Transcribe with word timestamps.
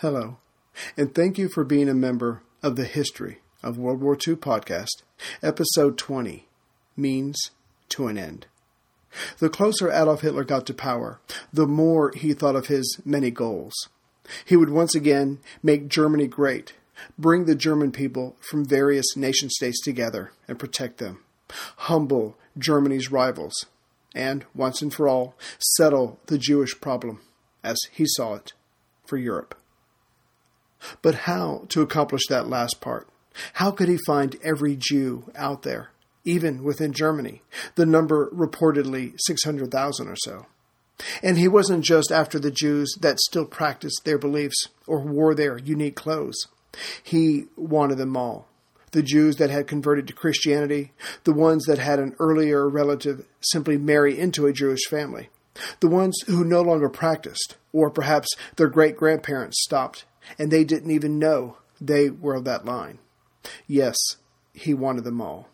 Hello, 0.00 0.38
and 0.96 1.14
thank 1.14 1.36
you 1.36 1.50
for 1.50 1.62
being 1.62 1.86
a 1.86 1.92
member 1.92 2.40
of 2.62 2.76
the 2.76 2.86
History 2.86 3.40
of 3.62 3.76
World 3.76 4.00
War 4.00 4.14
II 4.14 4.36
podcast, 4.36 5.02
episode 5.42 5.98
20 5.98 6.48
Means 6.96 7.50
to 7.90 8.06
an 8.06 8.16
End. 8.16 8.46
The 9.40 9.50
closer 9.50 9.92
Adolf 9.92 10.22
Hitler 10.22 10.44
got 10.44 10.64
to 10.68 10.72
power, 10.72 11.20
the 11.52 11.66
more 11.66 12.12
he 12.16 12.32
thought 12.32 12.56
of 12.56 12.68
his 12.68 12.98
many 13.04 13.30
goals. 13.30 13.74
He 14.46 14.56
would 14.56 14.70
once 14.70 14.94
again 14.94 15.38
make 15.62 15.88
Germany 15.88 16.28
great, 16.28 16.72
bring 17.18 17.44
the 17.44 17.54
German 17.54 17.92
people 17.92 18.36
from 18.40 18.64
various 18.64 19.18
nation 19.18 19.50
states 19.50 19.82
together 19.82 20.32
and 20.48 20.58
protect 20.58 20.96
them, 20.96 21.22
humble 21.76 22.38
Germany's 22.56 23.12
rivals, 23.12 23.66
and 24.14 24.46
once 24.54 24.80
and 24.80 24.94
for 24.94 25.06
all 25.06 25.34
settle 25.58 26.18
the 26.24 26.38
Jewish 26.38 26.80
problem, 26.80 27.20
as 27.62 27.78
he 27.92 28.06
saw 28.06 28.36
it, 28.36 28.54
for 29.04 29.18
Europe. 29.18 29.59
But 31.02 31.14
how 31.14 31.66
to 31.70 31.82
accomplish 31.82 32.22
that 32.28 32.48
last 32.48 32.80
part? 32.80 33.08
How 33.54 33.70
could 33.70 33.88
he 33.88 33.98
find 34.06 34.36
every 34.42 34.76
Jew 34.76 35.30
out 35.36 35.62
there, 35.62 35.90
even 36.24 36.64
within 36.64 36.92
Germany, 36.92 37.42
the 37.74 37.86
number 37.86 38.28
reportedly 38.30 39.14
600,000 39.18 40.08
or 40.08 40.16
so? 40.16 40.46
And 41.22 41.38
he 41.38 41.48
wasn't 41.48 41.84
just 41.84 42.12
after 42.12 42.38
the 42.38 42.50
Jews 42.50 42.94
that 43.00 43.20
still 43.20 43.46
practiced 43.46 44.02
their 44.04 44.18
beliefs 44.18 44.68
or 44.86 45.00
wore 45.00 45.34
their 45.34 45.58
unique 45.58 45.96
clothes. 45.96 46.46
He 47.02 47.46
wanted 47.56 47.98
them 47.98 48.16
all. 48.16 48.46
The 48.92 49.02
Jews 49.02 49.36
that 49.36 49.50
had 49.50 49.68
converted 49.68 50.08
to 50.08 50.12
Christianity, 50.12 50.92
the 51.24 51.32
ones 51.32 51.64
that 51.66 51.78
had 51.78 52.00
an 52.00 52.16
earlier 52.18 52.68
relative 52.68 53.24
simply 53.40 53.78
marry 53.78 54.18
into 54.18 54.46
a 54.46 54.52
Jewish 54.52 54.86
family, 54.88 55.30
the 55.78 55.88
ones 55.88 56.16
who 56.26 56.44
no 56.44 56.60
longer 56.60 56.88
practiced, 56.88 57.56
or 57.72 57.90
perhaps 57.90 58.28
their 58.56 58.68
great 58.68 58.96
grandparents 58.96 59.62
stopped 59.62 60.04
and 60.38 60.50
they 60.50 60.64
didn't 60.64 60.90
even 60.90 61.18
know 61.18 61.56
they 61.80 62.10
were 62.10 62.34
of 62.34 62.44
that 62.44 62.64
line. 62.64 62.98
Yes, 63.66 63.96
he 64.52 64.74
wanted 64.74 65.04
them 65.04 65.20
all. 65.20 65.48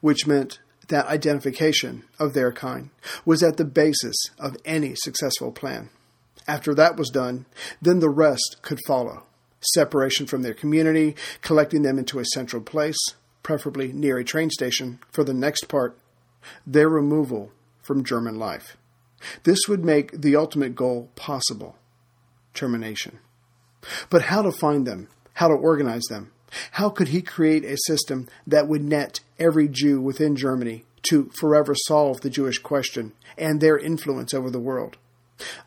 Which 0.00 0.26
meant 0.26 0.60
that 0.88 1.06
identification 1.06 2.04
of 2.18 2.34
their 2.34 2.52
kind 2.52 2.90
was 3.24 3.42
at 3.42 3.56
the 3.56 3.64
basis 3.64 4.16
of 4.38 4.56
any 4.64 4.94
successful 4.94 5.52
plan. 5.52 5.90
After 6.46 6.74
that 6.74 6.96
was 6.96 7.10
done, 7.10 7.46
then 7.80 8.00
the 8.00 8.10
rest 8.10 8.58
could 8.62 8.80
follow 8.86 9.24
separation 9.72 10.26
from 10.26 10.42
their 10.42 10.54
community, 10.54 11.16
collecting 11.40 11.82
them 11.82 11.98
into 11.98 12.18
a 12.18 12.24
central 12.34 12.62
place, 12.62 12.98
preferably 13.42 13.92
near 13.92 14.18
a 14.18 14.24
train 14.24 14.50
station, 14.50 14.98
for 15.10 15.24
the 15.24 15.34
next 15.34 15.68
part, 15.68 15.96
their 16.66 16.88
removal 16.88 17.50
from 17.82 18.04
German 18.04 18.38
life. 18.38 18.76
This 19.44 19.60
would 19.68 19.84
make 19.84 20.20
the 20.20 20.36
ultimate 20.36 20.74
goal 20.74 21.08
possible 21.16 21.76
termination. 22.52 23.20
But 24.10 24.22
how 24.22 24.42
to 24.42 24.52
find 24.52 24.86
them, 24.86 25.08
how 25.34 25.48
to 25.48 25.54
organize 25.54 26.04
them, 26.08 26.32
how 26.72 26.90
could 26.90 27.08
he 27.08 27.22
create 27.22 27.64
a 27.64 27.76
system 27.86 28.28
that 28.46 28.68
would 28.68 28.82
net 28.82 29.20
every 29.38 29.68
Jew 29.68 30.00
within 30.00 30.36
Germany 30.36 30.84
to 31.10 31.30
forever 31.38 31.74
solve 31.74 32.20
the 32.20 32.30
Jewish 32.30 32.58
question 32.58 33.12
and 33.36 33.60
their 33.60 33.78
influence 33.78 34.32
over 34.32 34.50
the 34.50 34.60
world? 34.60 34.96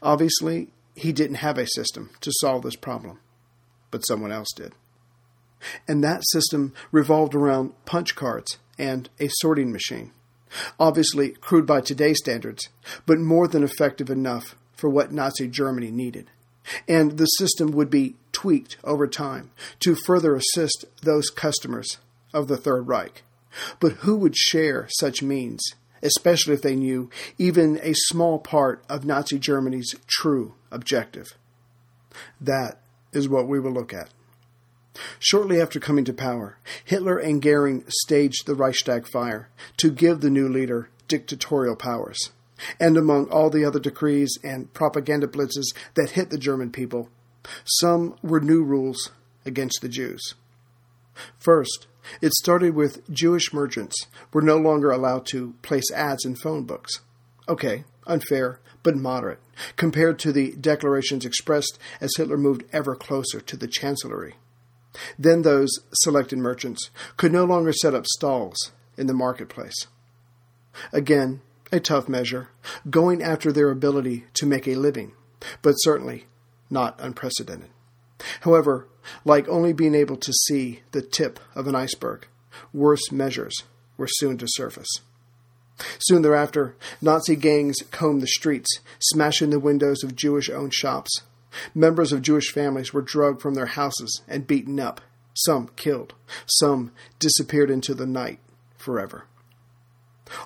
Obviously, 0.01 0.69
he 0.95 1.11
didn't 1.11 1.37
have 1.37 1.57
a 1.57 1.67
system 1.67 2.09
to 2.21 2.31
solve 2.39 2.63
this 2.63 2.75
problem, 2.75 3.19
but 3.91 4.05
someone 4.05 4.31
else 4.31 4.49
did. 4.55 4.73
And 5.87 6.03
that 6.03 6.27
system 6.27 6.73
revolved 6.91 7.35
around 7.35 7.73
punch 7.85 8.15
cards 8.15 8.57
and 8.77 9.09
a 9.19 9.27
sorting 9.41 9.71
machine. 9.71 10.11
Obviously, 10.79 11.31
crude 11.31 11.65
by 11.65 11.81
today's 11.81 12.19
standards, 12.19 12.69
but 13.05 13.19
more 13.19 13.47
than 13.47 13.63
effective 13.63 14.09
enough 14.09 14.55
for 14.75 14.89
what 14.89 15.11
Nazi 15.11 15.47
Germany 15.47 15.91
needed 15.91 16.29
and 16.87 17.17
the 17.17 17.25
system 17.25 17.71
would 17.71 17.89
be 17.89 18.15
tweaked 18.31 18.77
over 18.83 19.07
time 19.07 19.51
to 19.79 19.95
further 20.05 20.35
assist 20.35 20.85
those 21.01 21.29
customers 21.29 21.97
of 22.33 22.47
the 22.47 22.57
Third 22.57 22.87
Reich. 22.87 23.23
But 23.79 23.93
who 23.93 24.15
would 24.17 24.35
share 24.35 24.87
such 24.99 25.23
means, 25.23 25.63
especially 26.03 26.53
if 26.53 26.61
they 26.61 26.75
knew 26.75 27.09
even 27.37 27.79
a 27.81 27.93
small 27.93 28.39
part 28.39 28.83
of 28.89 29.05
Nazi 29.05 29.39
Germany's 29.39 29.95
true 30.05 30.53
objective? 30.71 31.27
That 32.39 32.79
is 33.13 33.29
what 33.29 33.47
we 33.47 33.59
will 33.59 33.71
look 33.71 33.93
at. 33.93 34.09
Shortly 35.19 35.61
after 35.61 35.79
coming 35.79 36.05
to 36.05 36.13
power, 36.13 36.57
Hitler 36.83 37.17
and 37.17 37.41
Goering 37.41 37.83
staged 37.87 38.45
the 38.45 38.55
Reichstag 38.55 39.07
fire 39.07 39.49
to 39.77 39.91
give 39.91 40.21
the 40.21 40.29
new 40.29 40.49
leader 40.49 40.89
dictatorial 41.07 41.75
powers. 41.75 42.31
And 42.79 42.97
among 42.97 43.29
all 43.29 43.49
the 43.49 43.65
other 43.65 43.79
decrees 43.79 44.37
and 44.43 44.73
propaganda 44.73 45.27
blitzes 45.27 45.75
that 45.95 46.11
hit 46.11 46.29
the 46.29 46.37
German 46.37 46.71
people, 46.71 47.09
some 47.65 48.15
were 48.21 48.39
new 48.39 48.63
rules 48.63 49.11
against 49.45 49.79
the 49.81 49.89
Jews. 49.89 50.35
First, 51.39 51.87
it 52.21 52.33
started 52.33 52.75
with 52.75 53.09
Jewish 53.11 53.53
merchants 53.53 54.07
were 54.33 54.41
no 54.41 54.57
longer 54.57 54.91
allowed 54.91 55.25
to 55.27 55.55
place 55.61 55.91
ads 55.91 56.25
in 56.25 56.35
phone 56.35 56.63
books. 56.63 57.01
Okay, 57.49 57.85
unfair, 58.05 58.59
but 58.83 58.95
moderate, 58.95 59.39
compared 59.75 60.19
to 60.19 60.31
the 60.31 60.53
declarations 60.53 61.25
expressed 61.25 61.79
as 61.99 62.11
Hitler 62.15 62.37
moved 62.37 62.63
ever 62.71 62.95
closer 62.95 63.41
to 63.41 63.57
the 63.57 63.67
Chancellery. 63.67 64.35
Then 65.17 65.41
those 65.41 65.69
selected 65.93 66.39
merchants 66.39 66.89
could 67.17 67.31
no 67.31 67.45
longer 67.45 67.73
set 67.73 67.93
up 67.93 68.05
stalls 68.05 68.71
in 68.97 69.07
the 69.07 69.13
marketplace. 69.13 69.87
Again, 70.91 71.41
a 71.71 71.79
tough 71.79 72.07
measure, 72.07 72.49
going 72.89 73.21
after 73.21 73.51
their 73.51 73.69
ability 73.69 74.25
to 74.33 74.45
make 74.45 74.67
a 74.67 74.75
living, 74.75 75.13
but 75.61 75.73
certainly 75.73 76.25
not 76.69 76.99
unprecedented. 76.99 77.69
However, 78.41 78.87
like 79.25 79.47
only 79.47 79.73
being 79.73 79.95
able 79.95 80.17
to 80.17 80.33
see 80.33 80.81
the 80.91 81.01
tip 81.01 81.39
of 81.55 81.67
an 81.67 81.75
iceberg, 81.75 82.27
worse 82.73 83.11
measures 83.11 83.63
were 83.97 84.07
soon 84.07 84.37
to 84.37 84.47
surface. 84.49 84.89
Soon 85.99 86.23
thereafter, 86.23 86.75
Nazi 87.01 87.35
gangs 87.35 87.77
combed 87.91 88.21
the 88.21 88.27
streets, 88.27 88.79
smashing 88.99 89.51
the 89.51 89.59
windows 89.59 90.03
of 90.03 90.15
Jewish 90.15 90.49
owned 90.49 90.73
shops. 90.73 91.21
Members 91.75 92.11
of 92.11 92.21
Jewish 92.21 92.51
families 92.51 92.93
were 92.93 93.01
drugged 93.01 93.41
from 93.41 93.53
their 93.53 93.67
houses 93.67 94.21
and 94.27 94.47
beaten 94.47 94.79
up, 94.79 95.01
some 95.33 95.69
killed, 95.75 96.13
some 96.47 96.91
disappeared 97.19 97.69
into 97.69 97.93
the 97.93 98.07
night 98.07 98.39
forever. 98.77 99.25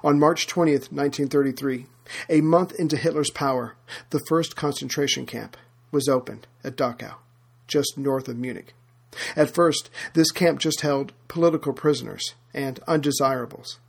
On 0.03 0.19
March 0.19 0.47
20th, 0.47 0.91
1933, 0.91 1.87
a 2.29 2.41
month 2.41 2.73
into 2.79 2.97
Hitler's 2.97 3.31
power, 3.31 3.75
the 4.09 4.23
first 4.27 4.55
concentration 4.55 5.25
camp 5.25 5.57
was 5.91 6.07
opened 6.07 6.47
at 6.63 6.75
Dachau, 6.75 7.15
just 7.67 7.97
north 7.97 8.27
of 8.27 8.37
Munich. 8.37 8.73
At 9.35 9.53
first, 9.53 9.89
this 10.13 10.31
camp 10.31 10.59
just 10.59 10.81
held 10.81 11.13
political 11.27 11.73
prisoners 11.73 12.35
and 12.53 12.79
undesirables, 12.87 13.79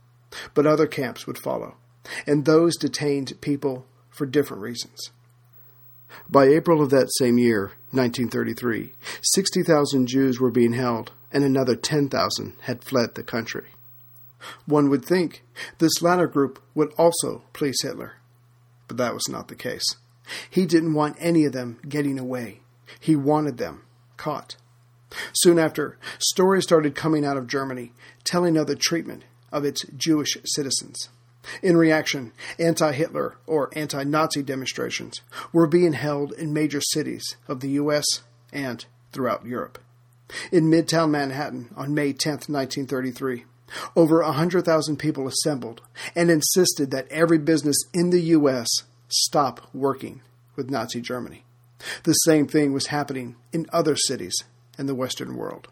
but 0.53 0.65
other 0.65 0.87
camps 0.87 1.25
would 1.27 1.37
follow, 1.37 1.75
and 2.27 2.45
those 2.45 2.75
detained 2.75 3.39
people 3.41 3.85
for 4.09 4.25
different 4.25 4.63
reasons. 4.63 5.11
By 6.29 6.45
April 6.45 6.81
of 6.81 6.89
that 6.91 7.11
same 7.17 7.37
year, 7.37 7.73
1933, 7.91 8.93
60,000 9.21 10.07
Jews 10.07 10.39
were 10.39 10.51
being 10.51 10.73
held, 10.73 11.11
and 11.31 11.43
another 11.43 11.75
10,000 11.75 12.53
had 12.61 12.83
fled 12.83 13.15
the 13.15 13.23
country. 13.23 13.72
One 14.65 14.89
would 14.89 15.05
think 15.05 15.43
this 15.79 16.01
latter 16.01 16.27
group 16.27 16.61
would 16.75 16.91
also 16.97 17.43
please 17.53 17.77
Hitler, 17.81 18.13
but 18.87 18.97
that 18.97 19.13
was 19.13 19.27
not 19.29 19.47
the 19.47 19.55
case. 19.55 19.95
He 20.49 20.65
didn't 20.65 20.93
want 20.93 21.17
any 21.19 21.45
of 21.45 21.53
them 21.53 21.79
getting 21.87 22.17
away. 22.17 22.61
He 22.99 23.15
wanted 23.15 23.57
them 23.57 23.83
caught. 24.17 24.55
Soon 25.33 25.59
after, 25.59 25.97
stories 26.17 26.63
started 26.63 26.95
coming 26.95 27.25
out 27.25 27.37
of 27.37 27.47
Germany 27.47 27.91
telling 28.23 28.57
of 28.57 28.67
the 28.67 28.75
treatment 28.75 29.25
of 29.51 29.65
its 29.65 29.85
Jewish 29.95 30.37
citizens. 30.45 31.09
In 31.61 31.75
reaction, 31.77 32.31
anti 32.57 32.93
Hitler 32.93 33.35
or 33.45 33.69
anti 33.73 34.03
Nazi 34.03 34.41
demonstrations 34.41 35.21
were 35.51 35.67
being 35.67 35.93
held 35.93 36.31
in 36.31 36.53
major 36.53 36.79
cities 36.81 37.35
of 37.47 37.59
the 37.59 37.71
U.S. 37.71 38.05
and 38.51 38.85
throughout 39.11 39.45
Europe. 39.45 39.79
In 40.51 40.69
Midtown 40.69 41.11
Manhattan 41.11 41.69
on 41.75 41.93
May 41.93 42.13
10, 42.13 42.33
1933, 42.47 43.45
over 43.95 44.21
a 44.21 44.27
100,000 44.27 44.97
people 44.97 45.27
assembled 45.27 45.81
and 46.15 46.29
insisted 46.29 46.91
that 46.91 47.11
every 47.11 47.37
business 47.37 47.77
in 47.93 48.09
the 48.09 48.21
U.S. 48.21 48.67
stop 49.07 49.61
working 49.73 50.21
with 50.55 50.69
Nazi 50.69 51.01
Germany. 51.01 51.43
The 52.03 52.13
same 52.13 52.47
thing 52.47 52.73
was 52.73 52.87
happening 52.87 53.35
in 53.51 53.67
other 53.73 53.95
cities 53.95 54.35
in 54.77 54.85
the 54.85 54.95
Western 54.95 55.35
world. 55.35 55.67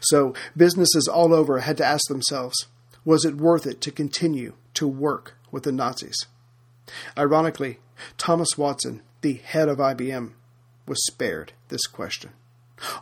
So, 0.00 0.34
businesses 0.56 1.08
all 1.08 1.32
over 1.32 1.60
had 1.60 1.76
to 1.78 1.84
ask 1.84 2.08
themselves 2.08 2.66
was 3.04 3.24
it 3.24 3.36
worth 3.36 3.66
it 3.66 3.80
to 3.82 3.90
continue 3.90 4.54
to 4.74 4.86
work 4.86 5.36
with 5.50 5.62
the 5.62 5.72
Nazis? 5.72 6.26
Ironically, 7.16 7.78
Thomas 8.16 8.58
Watson, 8.58 9.02
the 9.22 9.34
head 9.34 9.68
of 9.68 9.78
IBM, 9.78 10.32
was 10.86 11.04
spared 11.06 11.52
this 11.68 11.86
question 11.86 12.32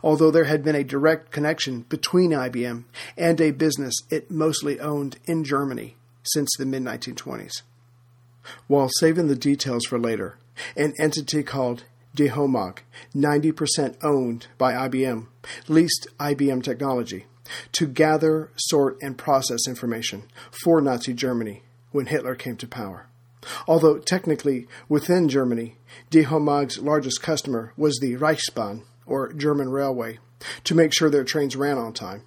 although 0.03 0.31
there 0.31 0.45
had 0.45 0.63
been 0.63 0.75
a 0.75 0.83
direct 0.83 1.31
connection 1.31 1.81
between 1.89 2.31
IBM 2.31 2.85
and 3.17 3.39
a 3.39 3.51
business 3.51 3.93
it 4.09 4.31
mostly 4.31 4.79
owned 4.79 5.17
in 5.25 5.43
Germany 5.43 5.95
since 6.23 6.49
the 6.57 6.65
mid 6.65 6.83
1920s. 6.83 7.61
While 8.67 8.89
saving 8.99 9.27
the 9.27 9.35
details 9.35 9.85
for 9.85 9.99
later, 9.99 10.37
an 10.75 10.93
entity 10.99 11.43
called 11.43 11.83
Dehomag, 12.15 12.79
90% 13.15 13.97
owned 14.03 14.47
by 14.57 14.73
IBM, 14.73 15.27
leased 15.67 16.07
IBM 16.19 16.63
technology 16.63 17.25
to 17.73 17.87
gather, 17.87 18.51
sort, 18.55 18.97
and 19.01 19.17
process 19.17 19.67
information 19.67 20.23
for 20.51 20.81
Nazi 20.81 21.13
Germany 21.13 21.63
when 21.91 22.07
Hitler 22.07 22.35
came 22.35 22.57
to 22.57 22.67
power. 22.67 23.07
Although 23.67 23.99
technically 23.99 24.67
within 24.89 25.29
Germany, 25.29 25.77
Dehomag's 26.11 26.79
largest 26.79 27.21
customer 27.21 27.73
was 27.77 27.97
the 27.99 28.15
Reichsbahn, 28.15 28.81
or 29.07 29.33
German 29.33 29.69
Railway, 29.69 30.19
to 30.65 30.75
make 30.75 30.93
sure 30.93 31.09
their 31.09 31.23
trains 31.23 31.55
ran 31.55 31.77
on 31.77 31.93
time. 31.93 32.23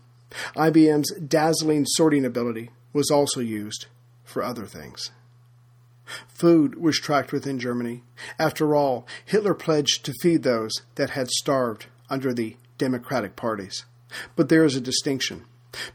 IBM's 0.57 1.13
dazzling 1.21 1.85
sorting 1.87 2.25
ability 2.25 2.71
was 2.93 3.11
also 3.11 3.41
used 3.41 3.87
for 4.25 4.43
other 4.43 4.67
things. 4.67 5.11
Food 6.29 6.81
was 6.81 6.99
tracked 6.99 7.33
within 7.33 7.59
Germany. 7.59 8.03
After 8.39 8.75
all, 8.75 9.07
Hitler 9.25 9.55
pledged 9.55 10.05
to 10.05 10.15
feed 10.21 10.43
those 10.43 10.73
that 10.97 11.11
had 11.11 11.31
starved 11.31 11.87
under 12.09 12.33
the 12.33 12.57
democratic 12.79 13.37
parties. 13.37 13.85
But 14.35 14.49
there 14.49 14.65
is 14.65 14.75
a 14.75 14.81
distinction. 14.81 15.45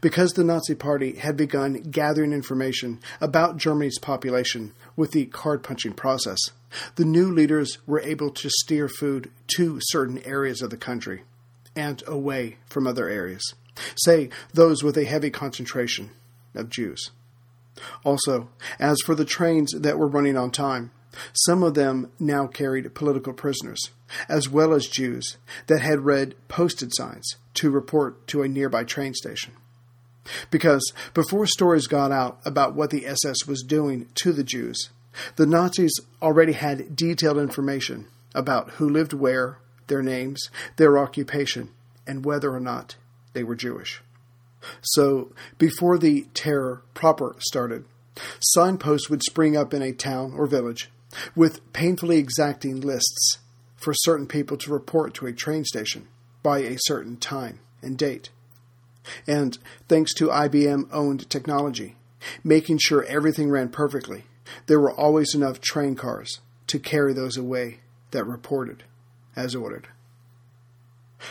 Because 0.00 0.32
the 0.32 0.44
Nazi 0.44 0.74
Party 0.74 1.16
had 1.16 1.36
begun 1.36 1.82
gathering 1.90 2.32
information 2.32 3.00
about 3.20 3.58
Germany's 3.58 3.98
population 3.98 4.72
with 4.96 5.12
the 5.12 5.26
card 5.26 5.62
punching 5.62 5.92
process, 5.92 6.38
the 6.96 7.04
new 7.04 7.30
leaders 7.30 7.78
were 7.86 8.00
able 8.00 8.30
to 8.30 8.50
steer 8.50 8.88
food 8.88 9.30
to 9.56 9.78
certain 9.80 10.18
areas 10.24 10.62
of 10.62 10.70
the 10.70 10.76
country 10.76 11.22
and 11.74 12.02
away 12.06 12.56
from 12.66 12.86
other 12.86 13.08
areas, 13.08 13.54
say 13.96 14.30
those 14.52 14.82
with 14.82 14.96
a 14.96 15.04
heavy 15.04 15.30
concentration 15.30 16.10
of 16.54 16.70
Jews. 16.70 17.10
Also, 18.04 18.48
as 18.78 18.96
for 19.04 19.14
the 19.14 19.26
trains 19.26 19.72
that 19.72 19.98
were 19.98 20.08
running 20.08 20.36
on 20.36 20.50
time, 20.50 20.90
some 21.32 21.62
of 21.62 21.74
them 21.74 22.10
now 22.18 22.46
carried 22.46 22.94
political 22.94 23.32
prisoners, 23.32 23.90
as 24.28 24.48
well 24.48 24.72
as 24.72 24.86
Jews 24.86 25.36
that 25.66 25.80
had 25.80 26.04
read 26.04 26.34
posted 26.48 26.94
signs 26.94 27.36
to 27.54 27.70
report 27.70 28.26
to 28.28 28.42
a 28.42 28.48
nearby 28.48 28.84
train 28.84 29.14
station. 29.14 29.52
Because 30.50 30.92
before 31.14 31.46
stories 31.46 31.86
got 31.86 32.12
out 32.12 32.38
about 32.44 32.74
what 32.74 32.90
the 32.90 33.06
SS 33.06 33.46
was 33.46 33.62
doing 33.62 34.08
to 34.16 34.32
the 34.32 34.44
Jews, 34.44 34.90
the 35.36 35.46
Nazis 35.46 35.92
already 36.20 36.52
had 36.52 36.94
detailed 36.94 37.38
information 37.38 38.06
about 38.34 38.70
who 38.72 38.88
lived 38.88 39.12
where, 39.12 39.58
their 39.86 40.02
names, 40.02 40.50
their 40.76 40.98
occupation, 40.98 41.70
and 42.06 42.24
whether 42.24 42.54
or 42.54 42.60
not 42.60 42.96
they 43.32 43.42
were 43.42 43.54
Jewish. 43.54 44.02
So, 44.82 45.32
before 45.58 45.98
the 45.98 46.26
terror 46.34 46.82
proper 46.94 47.36
started, 47.38 47.84
signposts 48.40 49.08
would 49.08 49.22
spring 49.22 49.56
up 49.56 49.72
in 49.72 49.82
a 49.82 49.92
town 49.92 50.32
or 50.36 50.46
village 50.46 50.90
with 51.34 51.72
painfully 51.72 52.18
exacting 52.18 52.80
lists 52.80 53.38
for 53.76 53.94
certain 53.94 54.26
people 54.26 54.56
to 54.56 54.72
report 54.72 55.14
to 55.14 55.26
a 55.26 55.32
train 55.32 55.64
station 55.64 56.08
by 56.42 56.58
a 56.58 56.78
certain 56.80 57.16
time 57.16 57.60
and 57.82 57.96
date. 57.96 58.30
And 59.26 59.58
thanks 59.88 60.12
to 60.14 60.28
IBM 60.28 60.88
owned 60.92 61.28
technology, 61.30 61.96
making 62.42 62.78
sure 62.78 63.04
everything 63.04 63.50
ran 63.50 63.68
perfectly, 63.68 64.24
there 64.66 64.80
were 64.80 64.92
always 64.92 65.34
enough 65.34 65.60
train 65.60 65.94
cars 65.94 66.40
to 66.68 66.78
carry 66.78 67.12
those 67.12 67.36
away 67.36 67.80
that 68.10 68.24
reported 68.24 68.84
as 69.34 69.54
ordered. 69.54 69.88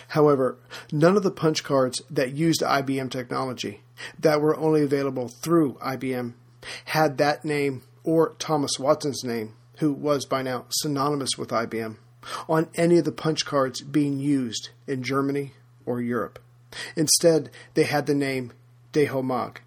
However, 0.09 0.57
none 0.91 1.15
of 1.15 1.23
the 1.23 1.31
punch 1.31 1.63
cards 1.63 2.01
that 2.09 2.33
used 2.33 2.61
IBM 2.61 3.09
technology 3.11 3.81
that 4.19 4.41
were 4.41 4.57
only 4.57 4.81
available 4.83 5.27
through 5.27 5.75
IBM 5.75 6.33
had 6.85 7.17
that 7.17 7.45
name 7.45 7.83
or 8.03 8.35
Thomas 8.39 8.79
Watson's 8.79 9.23
name, 9.23 9.53
who 9.77 9.93
was 9.93 10.25
by 10.25 10.41
now 10.41 10.65
synonymous 10.69 11.37
with 11.37 11.49
IBM, 11.49 11.97
on 12.49 12.69
any 12.75 12.97
of 12.97 13.05
the 13.05 13.11
punch 13.11 13.45
cards 13.45 13.81
being 13.81 14.19
used 14.19 14.69
in 14.87 15.03
Germany 15.03 15.53
or 15.85 16.01
Europe. 16.01 16.39
Instead, 16.95 17.49
they 17.73 17.83
had 17.83 18.05
the 18.05 18.15
name 18.15 18.51
Dehomag, 18.93 19.57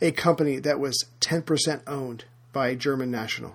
a 0.00 0.12
company 0.12 0.58
that 0.58 0.80
was 0.80 1.04
10% 1.20 1.82
owned 1.86 2.24
by 2.52 2.68
a 2.68 2.76
German 2.76 3.10
national. 3.10 3.54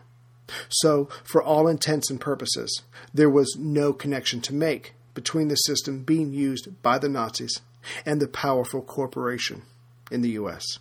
So, 0.70 1.10
for 1.24 1.42
all 1.42 1.68
intents 1.68 2.10
and 2.10 2.20
purposes, 2.20 2.82
there 3.14 3.30
was 3.30 3.56
no 3.58 3.94
connection 3.94 4.42
to 4.42 4.54
make 4.54 4.94
between 5.14 5.48
the 5.48 5.56
system 5.56 6.04
being 6.04 6.34
used 6.34 6.82
by 6.82 6.98
the 6.98 7.10
Nazis 7.10 7.62
and 8.06 8.22
the 8.22 8.28
powerful 8.28 8.82
corporation 8.82 9.64
in 10.12 10.22
the 10.22 10.32
U.S. 10.32 10.80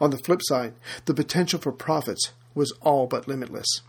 On 0.00 0.10
the 0.10 0.18
flip 0.18 0.40
side, 0.42 0.74
the 1.06 1.14
potential 1.14 1.58
for 1.58 1.72
profits 1.72 2.32
was 2.54 2.72
all 2.80 3.06
but 3.06 3.26
limitless. 3.26 3.80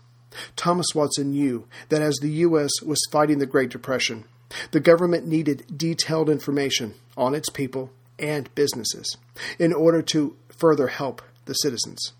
Thomas 0.56 0.86
Watson 0.94 1.30
knew 1.30 1.66
that 1.90 2.02
as 2.02 2.16
the 2.16 2.30
U.S. 2.30 2.70
was 2.82 2.98
fighting 3.10 3.38
the 3.38 3.46
Great 3.46 3.70
Depression, 3.70 4.24
the 4.70 4.80
government 4.80 5.26
needed 5.26 5.64
detailed 5.76 6.28
information 6.28 6.94
on 7.16 7.34
its 7.34 7.50
people 7.50 7.90
and 8.18 8.54
businesses 8.54 9.16
in 9.58 9.72
order 9.72 10.02
to 10.02 10.36
further 10.48 10.88
help 10.88 11.22
the 11.46 11.54
citizens. 11.54 12.12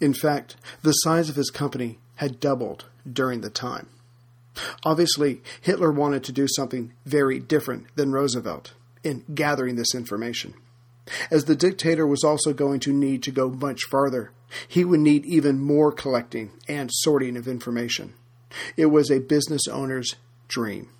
In 0.00 0.12
fact, 0.12 0.56
the 0.82 0.92
size 0.92 1.28
of 1.28 1.36
his 1.36 1.50
company 1.50 1.98
had 2.16 2.40
doubled 2.40 2.84
during 3.10 3.40
the 3.40 3.50
time. 3.50 3.88
Obviously, 4.84 5.40
Hitler 5.60 5.90
wanted 5.90 6.22
to 6.24 6.32
do 6.32 6.46
something 6.48 6.92
very 7.06 7.38
different 7.38 7.86
than 7.96 8.12
Roosevelt 8.12 8.74
in 9.02 9.24
gathering 9.34 9.76
this 9.76 9.94
information. 9.94 10.54
As 11.30 11.44
the 11.44 11.56
dictator 11.56 12.06
was 12.06 12.22
also 12.22 12.52
going 12.52 12.80
to 12.80 12.92
need 12.92 13.22
to 13.22 13.30
go 13.30 13.48
much 13.48 13.84
farther, 13.90 14.32
he 14.68 14.84
would 14.84 15.00
need 15.00 15.24
even 15.24 15.58
more 15.58 15.92
collecting 15.92 16.50
and 16.68 16.90
sorting 16.92 17.36
of 17.36 17.48
information. 17.48 18.14
It 18.76 18.86
was 18.86 19.10
a 19.10 19.20
business 19.20 19.66
owner's 19.68 20.16
dream. 20.48 20.90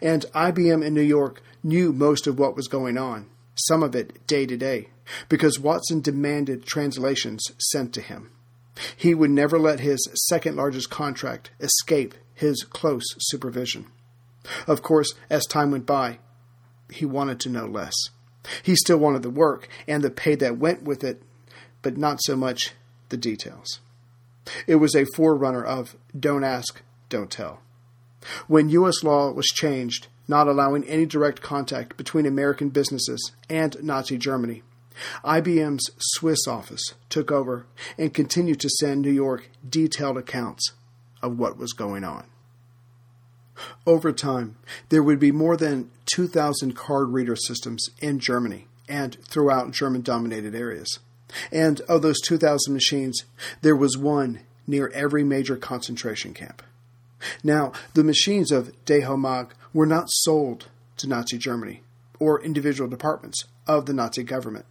And 0.00 0.24
IBM 0.34 0.84
in 0.84 0.94
New 0.94 1.00
York 1.00 1.42
knew 1.62 1.92
most 1.92 2.26
of 2.26 2.38
what 2.38 2.56
was 2.56 2.68
going 2.68 2.98
on, 2.98 3.28
some 3.54 3.82
of 3.82 3.94
it 3.94 4.26
day 4.26 4.46
to 4.46 4.56
day, 4.56 4.88
because 5.28 5.58
Watson 5.58 6.00
demanded 6.00 6.64
translations 6.64 7.44
sent 7.58 7.92
to 7.94 8.00
him. 8.00 8.30
He 8.96 9.14
would 9.14 9.30
never 9.30 9.58
let 9.58 9.80
his 9.80 10.08
second 10.28 10.56
largest 10.56 10.90
contract 10.90 11.50
escape 11.60 12.14
his 12.34 12.64
close 12.64 13.04
supervision. 13.18 13.86
Of 14.66 14.82
course, 14.82 15.12
as 15.28 15.44
time 15.46 15.70
went 15.70 15.86
by, 15.86 16.18
he 16.90 17.04
wanted 17.04 17.40
to 17.40 17.50
know 17.50 17.66
less. 17.66 17.94
He 18.62 18.74
still 18.74 18.96
wanted 18.96 19.22
the 19.22 19.30
work 19.30 19.68
and 19.86 20.02
the 20.02 20.10
pay 20.10 20.34
that 20.36 20.58
went 20.58 20.82
with 20.82 21.04
it, 21.04 21.22
but 21.82 21.98
not 21.98 22.22
so 22.22 22.36
much 22.36 22.72
the 23.10 23.16
details. 23.16 23.80
It 24.66 24.76
was 24.76 24.94
a 24.94 25.06
forerunner 25.14 25.62
of 25.62 25.96
don't 26.18 26.44
ask, 26.44 26.80
don't 27.08 27.30
tell. 27.30 27.60
When 28.46 28.68
U.S. 28.70 29.02
law 29.02 29.30
was 29.32 29.46
changed, 29.46 30.08
not 30.28 30.48
allowing 30.48 30.84
any 30.84 31.06
direct 31.06 31.40
contact 31.40 31.96
between 31.96 32.26
American 32.26 32.68
businesses 32.68 33.32
and 33.48 33.82
Nazi 33.82 34.18
Germany, 34.18 34.62
IBM's 35.24 35.90
Swiss 35.98 36.46
office 36.46 36.94
took 37.08 37.30
over 37.30 37.66
and 37.96 38.12
continued 38.12 38.60
to 38.60 38.68
send 38.68 39.00
New 39.02 39.10
York 39.10 39.48
detailed 39.68 40.18
accounts 40.18 40.72
of 41.22 41.38
what 41.38 41.56
was 41.56 41.72
going 41.72 42.04
on. 42.04 42.24
Over 43.86 44.12
time, 44.12 44.56
there 44.88 45.02
would 45.02 45.18
be 45.18 45.32
more 45.32 45.56
than 45.56 45.90
2,000 46.14 46.74
card 46.74 47.10
reader 47.10 47.36
systems 47.36 47.88
in 48.00 48.18
Germany 48.18 48.68
and 48.88 49.16
throughout 49.26 49.72
German 49.72 50.02
dominated 50.02 50.54
areas. 50.54 50.98
And 51.52 51.80
of 51.82 52.02
those 52.02 52.20
2,000 52.22 52.72
machines, 52.72 53.24
there 53.62 53.76
was 53.76 53.96
one 53.96 54.40
near 54.66 54.88
every 54.88 55.22
major 55.22 55.56
concentration 55.56 56.34
camp. 56.34 56.62
Now, 57.42 57.72
the 57.94 58.04
machines 58.04 58.50
of 58.50 58.72
Dehomag 58.84 59.50
were 59.72 59.86
not 59.86 60.10
sold 60.10 60.68
to 60.98 61.08
Nazi 61.08 61.38
Germany 61.38 61.82
or 62.18 62.42
individual 62.42 62.88
departments 62.88 63.44
of 63.66 63.86
the 63.86 63.94
Nazi 63.94 64.22
government. 64.22 64.66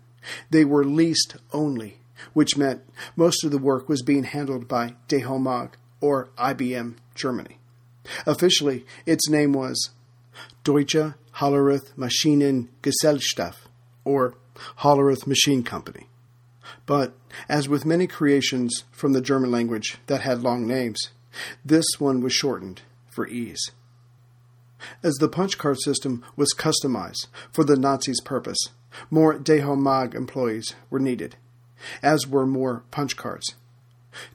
They 0.50 0.66
were 0.66 0.84
leased 0.84 1.38
only, 1.52 2.00
which 2.34 2.58
meant 2.58 2.82
most 3.16 3.44
of 3.44 3.52
the 3.52 3.58
work 3.58 3.90
was 3.90 4.02
being 4.02 4.24
handled 4.24 4.68
by 4.68 4.96
Dehomag 5.08 5.72
or 6.02 6.30
IBM 6.38 6.96
Germany. 7.16 7.58
Officially, 8.26 8.86
its 9.06 9.30
name 9.30 9.54
was 9.54 9.90
Deutsche 10.64 11.14
Hollerith 11.36 11.96
Maschinen 11.98 12.68
Gesellschaft, 12.82 13.68
or 14.04 14.36
Hollerith 14.80 15.28
Machine 15.28 15.64
Company. 15.64 16.08
But, 16.86 17.14
as 17.48 17.70
with 17.70 17.86
many 17.86 18.08
creations 18.08 18.84
from 18.92 19.14
the 19.14 19.22
German 19.22 19.52
language 19.52 19.98
that 20.08 20.22
had 20.22 20.44
long 20.44 20.68
names, 20.68 21.10
this 21.64 21.86
one 21.98 22.22
was 22.22 22.34
shortened 22.34 22.82
for 23.10 23.28
ease. 23.28 23.72
As 25.04 25.16
the 25.16 25.28
punch 25.28 25.58
card 25.58 25.80
system 25.82 26.24
was 26.36 26.54
customized 26.58 27.28
for 27.52 27.64
the 27.64 27.76
Nazis' 27.76 28.22
purpose, 28.22 28.60
more 29.12 29.38
Dehomag 29.38 30.16
employees 30.16 30.76
were 30.90 31.00
needed, 31.00 31.36
as 32.02 32.28
were 32.28 32.46
more 32.46 32.84
punch 32.92 33.18
cards. 33.18 33.56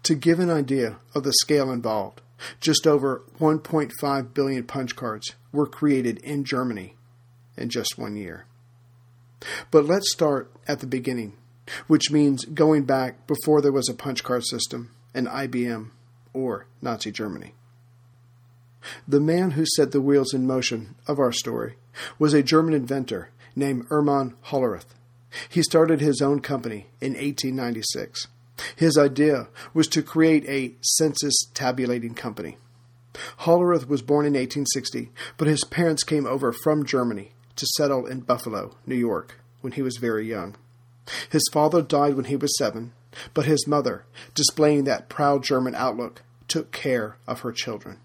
To 0.05 0.15
give 0.15 0.39
an 0.39 0.51
idea 0.51 0.97
of 1.15 1.25
the 1.25 1.33
scale 1.33 1.71
involved, 1.71 2.21
just 2.61 2.87
over 2.87 3.23
1.5 3.39 4.35
billion 4.35 4.65
punch 4.65 4.97
cards 4.97 5.35
were 5.53 5.67
created 5.67 6.19
in 6.19 6.45
Germany 6.45 6.97
in 7.57 7.69
just 7.69 7.99
one 7.99 8.17
year. 8.17 8.47
But 9.71 9.87
let's 9.87 10.13
start 10.13 10.51
at 10.67 10.81
the 10.81 10.87
beginning, 10.87 11.35
which 11.87 12.11
means 12.11 12.45
going 12.45 12.85
back 12.85 13.27
before 13.27 13.61
there 13.61 13.73
was 13.73 13.89
a 13.89 13.95
punch 13.95 14.23
card 14.23 14.45
system, 14.45 14.91
an 15.15 15.27
IBM, 15.27 15.91
or 16.35 16.67
Nazi 16.83 17.11
Germany. 17.11 17.55
The 19.09 19.21
man 19.21 19.53
who 19.53 19.65
set 19.65 19.93
the 19.93 20.03
wheels 20.03 20.35
in 20.35 20.47
motion 20.47 20.97
of 21.07 21.19
our 21.19 21.33
story 21.33 21.77
was 22.19 22.35
a 22.35 22.43
German 22.43 22.75
inventor 22.75 23.31
named 23.57 23.87
Herman 23.89 24.35
Hollerith. 24.47 24.95
He 25.49 25.63
started 25.63 26.01
his 26.01 26.21
own 26.21 26.41
company 26.41 26.89
in 27.01 27.13
1896. 27.15 28.29
His 28.77 28.99
idea 28.99 29.49
was 29.73 29.89
to 29.89 30.03
create 30.03 30.45
a 30.47 30.75
census 30.81 31.35
tabulating 31.55 32.15
company. 32.15 32.59
Hollerith 33.41 33.89
was 33.89 34.03
born 34.03 34.27
in 34.27 34.35
1860, 34.35 35.11
but 35.37 35.49
his 35.49 35.65
parents 35.65 36.03
came 36.03 36.27
over 36.27 36.53
from 36.53 36.85
Germany 36.85 37.33
to 37.57 37.67
settle 37.77 38.07
in 38.07 38.21
Buffalo, 38.21 38.77
New 38.87 38.97
York, 38.97 39.41
when 39.61 39.73
he 39.73 39.83
was 39.83 39.97
very 39.97 40.29
young. 40.29 40.57
His 41.31 41.45
father 41.53 41.83
died 41.83 42.15
when 42.15 42.27
he 42.27 42.37
was 42.37 42.57
seven, 42.59 42.93
but 43.33 43.47
his 43.47 43.67
mother, 43.67 44.05
displaying 44.35 44.85
that 44.85 45.09
proud 45.09 45.43
German 45.43 45.75
outlook, 45.75 46.23
took 46.49 46.73
care 46.73 47.17
of 47.27 47.41
her 47.41 47.53
children. 47.53 47.99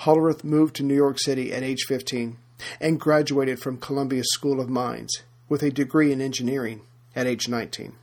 Hollerith 0.00 0.44
moved 0.44 0.76
to 0.76 0.82
New 0.82 0.94
York 0.94 1.18
City 1.18 1.52
at 1.52 1.62
age 1.62 1.84
15 1.86 2.36
and 2.80 3.00
graduated 3.00 3.60
from 3.60 3.78
Columbia 3.78 4.22
School 4.24 4.60
of 4.60 4.68
Mines 4.68 5.22
with 5.48 5.62
a 5.62 5.70
degree 5.70 6.12
in 6.12 6.20
engineering 6.20 6.82
at 7.14 7.26
age 7.26 7.48
19. 7.48 7.94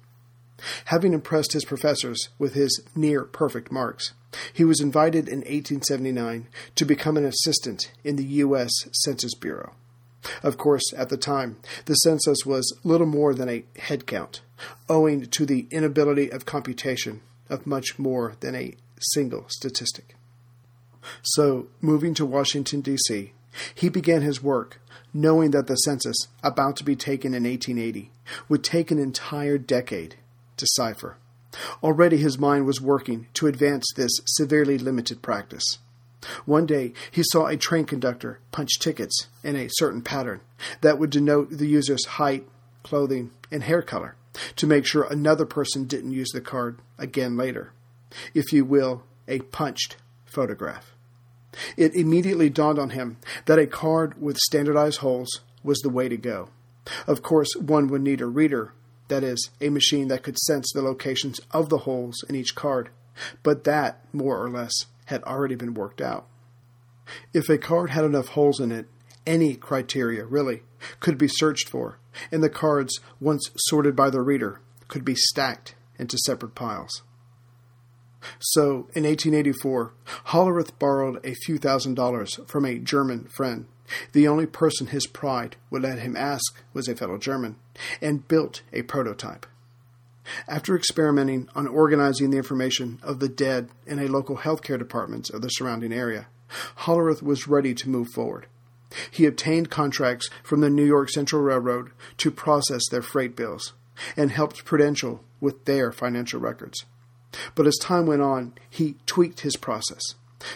Having 0.86 1.14
impressed 1.14 1.54
his 1.54 1.66
professors 1.66 2.30
with 2.40 2.54
his 2.54 2.82
near 2.96 3.24
perfect 3.24 3.72
marks, 3.72 4.14
he 4.52 4.64
was 4.64 4.82
invited 4.82 5.28
in 5.28 5.40
1879 5.40 6.48
to 6.76 6.86
become 6.86 7.16
an 7.16 7.26
assistant 7.26 7.92
in 8.04 8.16
the 8.16 8.26
U.S. 8.26 8.72
Census 8.92 9.36
Bureau. 9.36 9.74
Of 10.44 10.58
course, 10.58 10.94
at 10.96 11.10
the 11.10 11.18
time, 11.18 11.58
the 11.86 11.96
census 11.96 12.46
was 12.46 12.76
little 12.84 13.08
more 13.08 13.34
than 13.34 13.50
a 13.50 13.64
head 13.78 14.06
count, 14.06 14.42
owing 14.90 15.26
to 15.26 15.46
the 15.46 15.68
inability 15.72 16.32
of 16.32 16.46
computation 16.46 17.22
of 17.50 17.68
much 17.68 17.98
more 17.98 18.36
than 18.40 18.56
a 18.56 18.76
single 19.00 19.46
statistic. 19.48 20.16
So, 21.22 21.68
moving 21.82 22.14
to 22.16 22.26
Washington, 22.26 22.82
D.C., 22.82 23.32
he 23.74 23.90
began 23.90 24.22
his 24.22 24.44
work 24.44 24.80
knowing 25.14 25.52
that 25.52 25.68
the 25.68 25.76
census, 25.76 26.28
about 26.44 26.76
to 26.78 26.84
be 26.84 26.96
taken 26.96 27.34
in 27.34 27.44
1880, 27.44 28.12
would 28.48 28.64
take 28.64 28.92
an 28.92 29.00
entire 29.00 29.58
decade 29.58 30.16
to 30.58 30.68
cipher. 30.72 31.18
Already 31.82 32.18
his 32.18 32.38
mind 32.38 32.66
was 32.66 32.82
working 32.82 33.28
to 33.34 33.48
advance 33.48 33.86
this 33.96 34.12
severely 34.26 34.78
limited 34.78 35.22
practice. 35.22 35.80
One 36.46 36.66
day 36.66 36.94
he 37.12 37.24
saw 37.32 37.48
a 37.48 37.58
train 37.58 37.86
conductor 37.86 38.40
punch 38.52 38.80
tickets 38.80 39.28
in 39.44 39.56
a 39.56 39.70
certain 39.72 40.02
pattern 40.02 40.42
that 40.82 41.00
would 41.00 41.10
denote 41.10 41.52
the 41.52 41.68
user's 41.68 42.06
height, 42.06 42.48
clothing, 42.84 43.32
and 43.52 43.64
hair 43.64 43.82
color 43.82 44.16
to 44.56 44.68
make 44.68 44.86
sure 44.86 45.04
another 45.04 45.46
person 45.46 45.86
didn't 45.86 46.12
use 46.12 46.30
the 46.32 46.42
card 46.42 46.80
again 46.98 47.38
later. 47.38 47.72
If 48.34 48.54
you 48.54 48.66
will, 48.66 49.04
a 49.28 49.40
punched 49.40 49.98
photograph. 50.26 50.94
It 51.76 51.96
immediately 51.96 52.50
dawned 52.50 52.80
on 52.80 52.92
him 52.92 53.18
that 53.46 53.60
a 53.60 53.68
card 53.68 54.22
with 54.22 54.38
standardized 54.38 55.00
holes 55.00 55.42
was 55.64 55.80
the 55.80 55.90
way 55.90 56.08
to 56.08 56.18
go. 56.18 56.50
Of 57.08 57.22
course, 57.22 57.56
one 57.56 57.88
would 57.88 58.02
need 58.02 58.22
a 58.22 58.28
reader, 58.28 58.74
that 59.08 59.24
is, 59.24 59.50
a 59.60 59.70
machine 59.70 60.08
that 60.10 60.24
could 60.24 60.38
sense 60.38 60.72
the 60.74 60.82
locations 60.82 61.40
of 61.52 61.70
the 61.70 61.80
holes 61.80 62.24
in 62.30 62.36
each 62.36 62.56
card, 62.56 62.90
but 63.44 63.64
that, 63.64 64.02
more 64.14 64.42
or 64.42 64.50
less, 64.50 64.86
had 65.08 65.24
already 65.24 65.56
been 65.56 65.74
worked 65.74 66.02
out. 66.02 66.28
If 67.34 67.50
a 67.50 67.58
card 67.58 67.90
had 67.90 68.06
enough 68.06 68.30
holes 68.30 68.60
in 68.60 68.72
it, 68.72 68.88
any 69.26 69.56
criteria, 69.56 70.26
really, 70.26 70.64
could 71.00 71.18
be 71.18 71.28
searched 71.28 71.70
for, 71.70 72.00
and 72.32 72.44
the 72.44 72.50
cards, 72.50 73.00
once 73.20 73.50
sorted 73.58 73.96
by 73.96 74.10
the 74.10 74.22
reader, 74.22 74.62
could 74.88 75.04
be 75.04 75.16
stacked 75.16 75.76
into 76.00 76.18
separate 76.18 76.56
piles. 76.56 77.04
So, 78.40 78.90
in 78.94 79.04
1884, 79.04 79.94
Hollerith 80.28 80.78
borrowed 80.80 81.26
a 81.26 81.36
few 81.46 81.58
thousand 81.58 81.96
dollars 81.96 82.40
from 82.48 82.66
a 82.66 82.80
German 82.80 83.28
friend. 83.36 83.68
The 84.12 84.28
only 84.28 84.46
person 84.46 84.88
his 84.88 85.08
pride 85.08 85.56
would 85.70 85.84
let 85.84 86.00
him 86.00 86.18
ask 86.18 86.62
was 86.74 86.88
a 86.88 86.96
fellow 86.96 87.18
German, 87.18 87.56
and 88.02 88.28
built 88.28 88.62
a 88.74 88.82
prototype. 88.82 89.46
After 90.48 90.76
experimenting 90.76 91.50
on 91.56 91.68
organizing 91.68 92.30
the 92.30 92.38
information 92.38 93.00
of 93.04 93.20
the 93.20 93.30
dead 93.30 93.70
in 93.86 94.00
a 94.00 94.08
local 94.08 94.38
healthcare 94.38 94.78
departments 94.80 95.30
of 95.30 95.42
the 95.42 95.50
surrounding 95.50 95.94
area, 95.94 96.28
Hollerith 96.80 97.22
was 97.22 97.48
ready 97.48 97.74
to 97.76 97.90
move 97.90 98.10
forward. 98.10 98.48
He 99.12 99.26
obtained 99.26 99.70
contracts 99.70 100.30
from 100.44 100.62
the 100.62 100.70
New 100.70 100.86
York 100.86 101.10
Central 101.10 101.42
Railroad 101.42 101.92
to 102.18 102.32
process 102.32 102.88
their 102.90 103.02
freight 103.02 103.36
bills 103.36 103.74
and 104.16 104.32
helped 104.32 104.66
Prudential 104.66 105.24
with 105.42 105.66
their 105.66 105.92
financial 105.92 106.40
records. 106.40 106.86
But 107.56 107.68
as 107.68 107.78
time 107.78 108.06
went 108.06 108.22
on, 108.22 108.54
he 108.70 108.96
tweaked 109.06 109.42
his 109.42 109.58
process. 109.58 110.02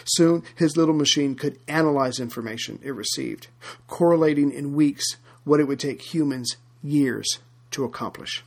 Soon, 0.04 0.42
his 0.54 0.76
little 0.76 0.94
machine 0.94 1.34
could 1.34 1.58
analyze 1.68 2.20
information 2.20 2.78
it 2.82 2.94
received, 2.94 3.48
correlating 3.88 4.52
in 4.52 4.74
weeks 4.74 5.16
what 5.44 5.60
it 5.60 5.64
would 5.64 5.80
take 5.80 6.14
humans 6.14 6.56
years 6.82 7.40
to 7.72 7.84
accomplish. 7.84 8.44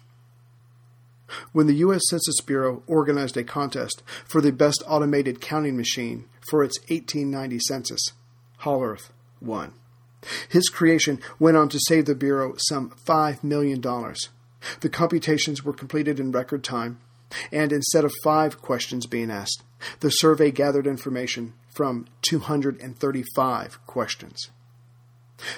When 1.51 1.67
the 1.67 1.75
U.S. 1.75 2.01
Census 2.09 2.41
Bureau 2.41 2.83
organized 2.87 3.37
a 3.37 3.43
contest 3.43 4.03
for 4.25 4.41
the 4.41 4.51
best 4.51 4.83
automated 4.87 5.41
counting 5.41 5.77
machine 5.77 6.25
for 6.49 6.63
its 6.63 6.79
1890 6.89 7.59
census, 7.59 8.11
Hollerith 8.61 9.09
won. 9.41 9.73
His 10.49 10.69
creation 10.69 11.19
went 11.39 11.57
on 11.57 11.69
to 11.69 11.79
save 11.87 12.05
the 12.05 12.15
Bureau 12.15 12.55
some 12.57 12.91
$5 13.05 13.43
million. 13.43 13.81
The 13.81 14.89
computations 14.89 15.63
were 15.63 15.73
completed 15.73 16.19
in 16.19 16.31
record 16.31 16.63
time, 16.63 16.99
and 17.51 17.71
instead 17.71 18.03
of 18.03 18.13
five 18.23 18.61
questions 18.61 19.05
being 19.05 19.29
asked, 19.29 19.63
the 19.99 20.09
survey 20.09 20.51
gathered 20.51 20.87
information 20.87 21.53
from 21.75 22.07
235 22.23 23.85
questions. 23.85 24.49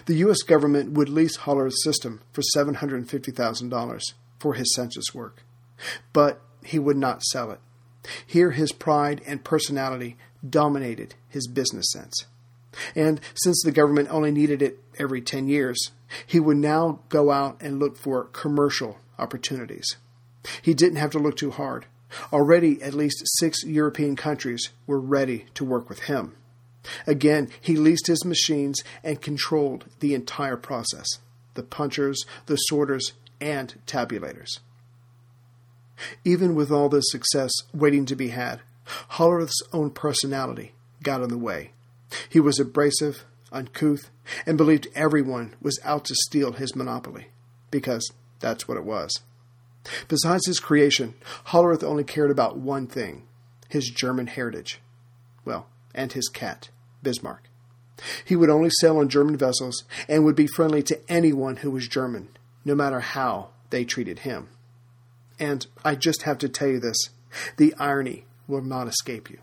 The 0.05 0.15
U.S. 0.15 0.41
government 0.41 0.93
would 0.93 1.09
lease 1.09 1.37
Hollerith's 1.39 1.83
system 1.83 2.21
for 2.31 2.41
$750,000 2.55 4.01
for 4.39 4.53
his 4.55 4.73
census 4.73 5.13
work, 5.13 5.43
but 6.13 6.41
he 6.63 6.79
would 6.79 6.97
not 6.97 7.23
sell 7.23 7.51
it. 7.51 7.59
Here, 8.25 8.51
his 8.51 8.71
pride 8.71 9.21
and 9.25 9.43
personality 9.43 10.17
dominated 10.47 11.15
his 11.29 11.47
business 11.47 11.91
sense. 11.91 12.25
And 12.95 13.19
since 13.33 13.61
the 13.63 13.71
government 13.71 14.09
only 14.11 14.31
needed 14.31 14.61
it 14.61 14.79
every 14.99 15.21
10 15.21 15.47
years, 15.47 15.91
he 16.25 16.39
would 16.39 16.57
now 16.57 16.99
go 17.09 17.31
out 17.31 17.57
and 17.61 17.79
look 17.79 17.97
for 17.97 18.25
commercial 18.25 18.97
opportunities. 19.19 19.97
He 20.61 20.73
didn't 20.73 20.97
have 20.97 21.11
to 21.11 21.19
look 21.19 21.37
too 21.37 21.51
hard. 21.51 21.85
Already, 22.31 22.81
at 22.81 22.93
least 22.93 23.23
six 23.39 23.63
European 23.63 24.15
countries 24.15 24.69
were 24.85 24.99
ready 24.99 25.45
to 25.55 25.65
work 25.65 25.89
with 25.89 26.03
him. 26.03 26.35
Again, 27.05 27.49
he 27.59 27.75
leased 27.75 28.07
his 28.07 28.23
machines 28.23 28.81
and 29.03 29.21
controlled 29.21 29.85
the 29.99 30.13
entire 30.13 30.57
process 30.57 31.07
the 31.55 31.63
punchers, 31.63 32.23
the 32.45 32.55
sorters, 32.55 33.13
and 33.41 33.81
tabulators. 33.87 34.59
Even 36.23 36.55
with 36.55 36.71
all 36.71 36.89
this 36.89 37.09
success 37.09 37.51
waiting 37.73 38.05
to 38.05 38.15
be 38.15 38.29
had, 38.29 38.61
Hollerith's 39.11 39.61
own 39.73 39.91
personality 39.91 40.73
got 41.03 41.21
in 41.21 41.29
the 41.29 41.37
way. 41.37 41.71
He 42.29 42.39
was 42.39 42.59
abrasive, 42.59 43.25
uncouth, 43.51 44.09
and 44.45 44.57
believed 44.57 44.87
everyone 44.95 45.55
was 45.61 45.79
out 45.83 46.05
to 46.05 46.15
steal 46.15 46.53
his 46.53 46.75
monopoly, 46.75 47.27
because 47.71 48.11
that's 48.39 48.67
what 48.67 48.77
it 48.77 48.83
was. 48.83 49.21
Besides 50.07 50.45
his 50.45 50.59
creation, 50.59 51.13
Hollerith 51.47 51.83
only 51.83 52.03
cared 52.03 52.31
about 52.31 52.57
one 52.57 52.87
thing 52.87 53.23
his 53.69 53.89
German 53.89 54.27
heritage. 54.27 54.79
Well, 55.43 55.67
and 55.93 56.13
his 56.13 56.29
cat, 56.29 56.69
Bismarck. 57.03 57.43
He 58.23 58.35
would 58.35 58.49
only 58.49 58.69
sail 58.79 58.97
on 58.97 59.09
German 59.09 59.37
vessels 59.37 59.83
and 60.07 60.23
would 60.23 60.35
be 60.35 60.47
friendly 60.47 60.83
to 60.83 60.99
anyone 61.11 61.57
who 61.57 61.71
was 61.71 61.87
German, 61.87 62.29
no 62.63 62.75
matter 62.75 62.99
how 62.99 63.49
they 63.69 63.83
treated 63.83 64.19
him. 64.19 64.49
And 65.39 65.65
I 65.83 65.95
just 65.95 66.23
have 66.23 66.37
to 66.39 66.49
tell 66.49 66.67
you 66.67 66.79
this 66.79 66.97
the 67.57 67.73
irony 67.77 68.25
will 68.47 68.61
not 68.61 68.87
escape 68.87 69.29
you. 69.29 69.39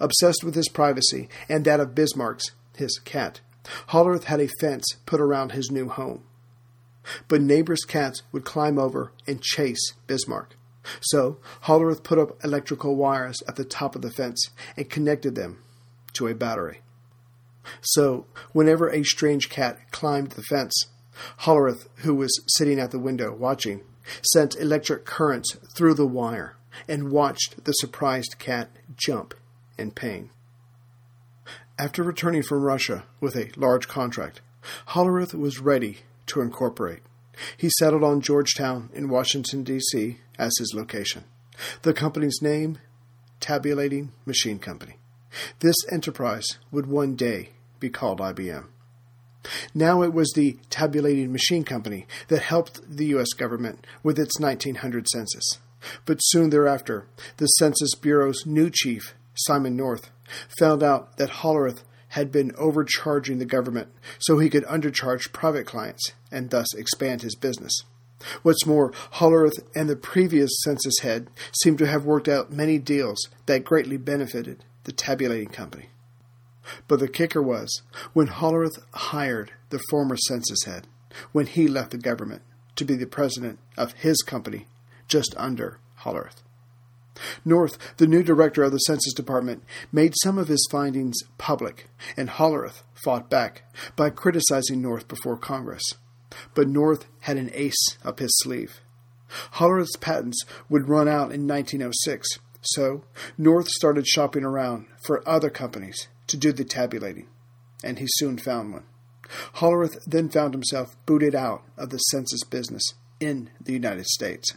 Obsessed 0.00 0.42
with 0.42 0.54
his 0.54 0.68
privacy 0.68 1.28
and 1.48 1.64
that 1.64 1.80
of 1.80 1.94
Bismarck's, 1.94 2.52
his 2.76 2.98
cat, 3.04 3.40
Hollerith 3.88 4.24
had 4.24 4.40
a 4.40 4.48
fence 4.60 4.84
put 5.06 5.20
around 5.20 5.52
his 5.52 5.70
new 5.70 5.88
home. 5.88 6.22
But 7.28 7.40
neighbors' 7.40 7.84
cats 7.84 8.22
would 8.32 8.44
climb 8.44 8.78
over 8.78 9.12
and 9.26 9.40
chase 9.40 9.92
Bismarck. 10.06 10.56
So 11.00 11.38
Hollerith 11.64 12.02
put 12.02 12.18
up 12.18 12.42
electrical 12.44 12.96
wires 12.96 13.42
at 13.48 13.56
the 13.56 13.64
top 13.64 13.94
of 13.94 14.02
the 14.02 14.10
fence 14.10 14.50
and 14.76 14.90
connected 14.90 15.34
them 15.34 15.62
to 16.14 16.28
a 16.28 16.34
battery. 16.34 16.80
So 17.80 18.26
whenever 18.52 18.88
a 18.88 19.02
strange 19.02 19.48
cat 19.48 19.90
climbed 19.90 20.32
the 20.32 20.42
fence, 20.42 20.86
Hollerith, 21.40 21.86
who 21.96 22.14
was 22.14 22.40
sitting 22.46 22.78
at 22.78 22.90
the 22.90 22.98
window 22.98 23.34
watching, 23.34 23.82
sent 24.22 24.56
electric 24.56 25.04
currents 25.04 25.56
through 25.74 25.94
the 25.94 26.06
wire 26.06 26.56
and 26.88 27.10
watched 27.10 27.64
the 27.64 27.72
surprised 27.72 28.36
cat 28.38 28.70
jump 28.96 29.34
in 29.78 29.90
pain. 29.90 30.30
After 31.78 32.02
returning 32.02 32.42
from 32.42 32.62
Russia 32.62 33.04
with 33.20 33.36
a 33.36 33.50
large 33.56 33.88
contract, 33.88 34.40
Hollerith 34.88 35.34
was 35.34 35.60
ready 35.60 35.98
to 36.26 36.40
incorporate. 36.40 37.00
He 37.56 37.70
settled 37.78 38.02
on 38.02 38.22
Georgetown 38.22 38.88
in 38.94 39.10
Washington, 39.10 39.62
D.C. 39.62 40.18
as 40.38 40.52
his 40.58 40.72
location. 40.74 41.24
The 41.82 41.92
company's 41.92 42.40
name, 42.40 42.78
Tabulating 43.40 44.12
Machine 44.24 44.58
Company. 44.58 44.96
This 45.60 45.76
enterprise 45.90 46.46
would 46.70 46.86
one 46.86 47.14
day 47.14 47.50
be 47.78 47.90
called 47.90 48.20
IBM. 48.20 48.66
Now 49.74 50.02
it 50.02 50.12
was 50.12 50.32
the 50.32 50.58
tabulating 50.70 51.32
machine 51.32 51.64
company 51.64 52.06
that 52.28 52.42
helped 52.42 52.80
the 52.88 53.06
U.S. 53.06 53.32
government 53.32 53.86
with 54.02 54.18
its 54.18 54.40
1900 54.40 55.08
census. 55.08 55.58
But 56.04 56.18
soon 56.18 56.50
thereafter, 56.50 57.06
the 57.36 57.46
Census 57.46 57.94
Bureau's 57.94 58.44
new 58.46 58.70
chief, 58.70 59.14
Simon 59.34 59.76
North, 59.76 60.10
found 60.58 60.82
out 60.82 61.16
that 61.18 61.30
Hollerith 61.30 61.82
had 62.08 62.32
been 62.32 62.52
overcharging 62.56 63.38
the 63.38 63.44
government 63.44 63.88
so 64.18 64.38
he 64.38 64.50
could 64.50 64.64
undercharge 64.64 65.32
private 65.32 65.66
clients 65.66 66.12
and 66.32 66.50
thus 66.50 66.74
expand 66.74 67.22
his 67.22 67.34
business. 67.34 67.82
What's 68.42 68.66
more, 68.66 68.92
Hollerith 69.14 69.58
and 69.74 69.88
the 69.88 69.96
previous 69.96 70.50
census 70.64 71.00
head 71.02 71.28
seemed 71.62 71.78
to 71.78 71.86
have 71.86 72.04
worked 72.04 72.28
out 72.28 72.50
many 72.52 72.78
deals 72.78 73.18
that 73.44 73.64
greatly 73.64 73.98
benefited 73.98 74.64
the 74.84 74.92
tabulating 74.92 75.48
company. 75.48 75.90
But 76.88 77.00
the 77.00 77.08
kicker 77.08 77.42
was 77.42 77.82
when 78.12 78.28
Hollerith 78.28 78.78
hired 78.92 79.52
the 79.70 79.80
former 79.90 80.16
census 80.16 80.64
head, 80.64 80.86
when 81.32 81.46
he 81.46 81.68
left 81.68 81.90
the 81.90 81.98
government 81.98 82.42
to 82.76 82.84
be 82.84 82.96
the 82.96 83.06
president 83.06 83.58
of 83.76 83.92
his 83.92 84.22
company 84.22 84.66
just 85.08 85.34
under 85.36 85.78
Hollerith. 86.00 86.42
North, 87.44 87.78
the 87.96 88.06
new 88.06 88.22
director 88.22 88.62
of 88.62 88.72
the 88.72 88.78
Census 88.78 89.14
Department, 89.14 89.62
made 89.90 90.12
some 90.22 90.36
of 90.38 90.48
his 90.48 90.68
findings 90.70 91.16
public, 91.38 91.88
and 92.16 92.28
Hollerith 92.28 92.82
fought 92.92 93.30
back 93.30 93.62
by 93.94 94.10
criticizing 94.10 94.82
North 94.82 95.08
before 95.08 95.36
Congress. 95.36 95.82
But 96.54 96.68
North 96.68 97.06
had 97.20 97.36
an 97.38 97.50
ace 97.54 97.96
up 98.04 98.18
his 98.18 98.36
sleeve. 98.42 98.80
Hollerith's 99.54 99.96
patents 99.96 100.44
would 100.68 100.88
run 100.88 101.08
out 101.08 101.32
in 101.32 101.48
1906, 101.48 102.38
so 102.66 103.04
North 103.38 103.68
started 103.68 104.06
shopping 104.06 104.44
around 104.44 104.86
for 105.04 105.26
other 105.28 105.50
companies 105.50 106.08
to 106.26 106.36
do 106.36 106.52
the 106.52 106.64
tabulating, 106.64 107.28
and 107.82 107.98
he 107.98 108.06
soon 108.08 108.38
found 108.38 108.72
one. 108.72 108.84
Hollerith 109.56 109.98
then 110.06 110.28
found 110.28 110.54
himself 110.54 110.96
booted 111.06 111.34
out 111.34 111.62
of 111.76 111.90
the 111.90 111.98
census 111.98 112.44
business 112.44 112.94
in 113.20 113.50
the 113.60 113.72
United 113.72 114.06
States. 114.06 114.54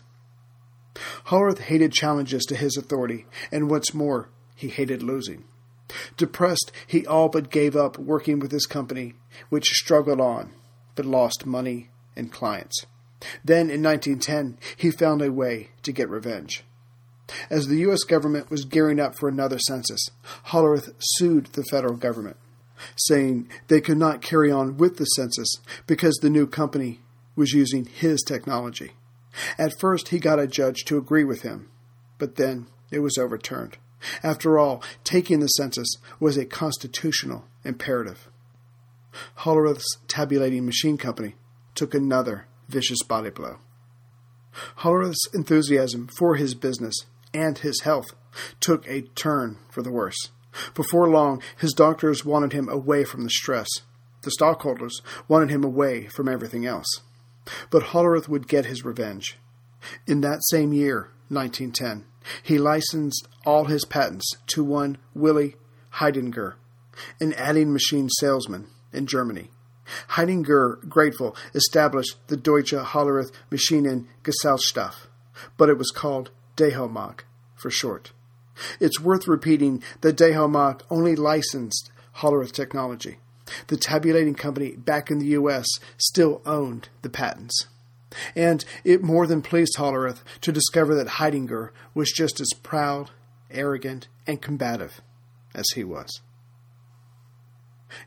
Hollerith 1.27 1.59
hated 1.59 1.93
challenges 1.93 2.43
to 2.45 2.55
his 2.55 2.77
authority, 2.77 3.25
and 3.51 3.69
what's 3.69 3.93
more, 3.93 4.29
he 4.55 4.67
hated 4.67 5.01
losing. 5.01 5.45
Depressed, 6.17 6.71
he 6.85 7.05
all 7.05 7.29
but 7.29 7.49
gave 7.49 7.75
up 7.75 7.97
working 7.97 8.39
with 8.39 8.51
his 8.51 8.65
company, 8.65 9.15
which 9.49 9.69
struggled 9.69 10.21
on, 10.21 10.53
but 10.95 11.05
lost 11.05 11.45
money 11.45 11.89
and 12.15 12.31
clients. 12.31 12.85
Then, 13.43 13.69
in 13.69 13.83
1910, 13.83 14.57
he 14.77 14.91
found 14.91 15.21
a 15.21 15.31
way 15.31 15.71
to 15.83 15.91
get 15.91 16.09
revenge. 16.09 16.63
As 17.49 17.67
the 17.67 17.77
U.S. 17.77 18.03
government 18.03 18.49
was 18.49 18.65
gearing 18.65 18.99
up 18.99 19.15
for 19.15 19.29
another 19.29 19.59
census, 19.59 20.09
Hollerith 20.47 20.93
sued 20.99 21.47
the 21.47 21.63
federal 21.63 21.95
government, 21.95 22.37
saying 22.95 23.49
they 23.67 23.81
could 23.81 23.97
not 23.97 24.21
carry 24.21 24.51
on 24.51 24.77
with 24.77 24.97
the 24.97 25.05
census 25.05 25.57
because 25.87 26.15
the 26.15 26.29
new 26.29 26.47
company 26.47 26.99
was 27.35 27.53
using 27.53 27.85
his 27.85 28.21
technology. 28.21 28.91
At 29.57 29.79
first, 29.79 30.09
he 30.09 30.19
got 30.19 30.39
a 30.39 30.47
judge 30.47 30.85
to 30.85 30.97
agree 30.97 31.23
with 31.23 31.43
him, 31.43 31.69
but 32.17 32.35
then 32.35 32.67
it 32.91 32.99
was 32.99 33.17
overturned. 33.17 33.77
After 34.23 34.57
all, 34.57 34.81
taking 35.03 35.39
the 35.39 35.47
census 35.47 35.97
was 36.19 36.37
a 36.37 36.45
constitutional 36.45 37.45
imperative. 37.63 38.29
Hollerith's 39.39 39.97
tabulating 40.07 40.65
machine 40.65 40.97
company 40.97 41.35
took 41.75 41.93
another 41.93 42.47
vicious 42.67 43.03
body 43.03 43.29
blow. 43.29 43.57
Hollerith's 44.79 45.27
enthusiasm 45.33 46.07
for 46.07 46.35
his 46.35 46.55
business 46.55 47.05
and 47.33 47.57
his 47.57 47.81
health 47.81 48.13
took 48.59 48.87
a 48.87 49.01
turn 49.01 49.57
for 49.69 49.81
the 49.81 49.91
worse. 49.91 50.29
Before 50.73 51.07
long, 51.07 51.41
his 51.57 51.73
doctors 51.73 52.25
wanted 52.25 52.53
him 52.53 52.67
away 52.69 53.03
from 53.03 53.23
the 53.23 53.29
stress. 53.29 53.67
The 54.21 54.31
stockholders 54.31 55.01
wanted 55.27 55.49
him 55.49 55.63
away 55.63 56.07
from 56.07 56.27
everything 56.27 56.65
else. 56.65 57.01
But 57.69 57.83
Hollerith 57.83 58.27
would 58.27 58.47
get 58.47 58.65
his 58.65 58.83
revenge. 58.83 59.37
In 60.05 60.21
that 60.21 60.43
same 60.49 60.73
year, 60.73 61.11
1910, 61.29 62.05
he 62.43 62.57
licensed 62.57 63.27
all 63.45 63.65
his 63.65 63.85
patents 63.85 64.29
to 64.47 64.63
one 64.63 64.97
Willy 65.13 65.55
Heidinger, 65.95 66.55
an 67.21 67.33
adding 67.33 67.71
machine 67.71 68.09
salesman 68.09 68.67
in 68.91 69.07
Germany. 69.07 69.51
Heidinger, 70.09 70.87
grateful, 70.87 71.35
established 71.55 72.17
the 72.27 72.37
Deutsche 72.37 72.73
Hollerith 72.73 73.31
Maschinen 73.49 74.07
Gesellschaft, 74.23 75.07
but 75.57 75.69
it 75.69 75.77
was 75.77 75.91
called 75.91 76.31
Dehomag 76.57 77.21
for 77.59 77.69
short. 77.69 78.11
It's 78.79 78.99
worth 78.99 79.27
repeating 79.27 79.83
that 80.01 80.17
Dehomag 80.17 80.81
only 80.89 81.15
licensed 81.15 81.91
Hollerith 82.17 82.51
technology. 82.51 83.17
The 83.67 83.77
tabulating 83.77 84.35
company 84.35 84.75
back 84.75 85.09
in 85.09 85.19
the 85.19 85.27
U.S. 85.27 85.65
still 85.97 86.41
owned 86.45 86.89
the 87.01 87.09
patents. 87.09 87.67
And 88.35 88.65
it 88.83 89.03
more 89.03 89.27
than 89.27 89.41
pleased 89.41 89.75
Hollerith 89.77 90.23
to 90.41 90.51
discover 90.51 90.95
that 90.95 91.07
Heidinger 91.07 91.69
was 91.93 92.11
just 92.11 92.39
as 92.39 92.49
proud, 92.63 93.11
arrogant, 93.51 94.07
and 94.27 94.41
combative 94.41 95.01
as 95.53 95.65
he 95.75 95.83
was. 95.83 96.21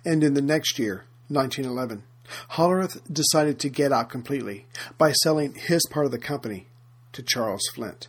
And 0.05 0.23
in 0.23 0.35
the 0.35 0.43
next 0.43 0.79
year, 0.79 1.05
1911, 1.29 2.05
Hollerith 2.53 3.01
decided 3.12 3.59
to 3.61 3.69
get 3.69 3.93
out 3.93 4.11
completely 4.11 4.67
by 4.99 5.12
selling 5.12 5.55
his 5.55 5.85
part 5.91 6.07
of 6.07 6.12
the 6.12 6.19
company 6.19 6.69
to 7.12 7.23
Charles 7.23 7.62
Flint. 7.75 8.09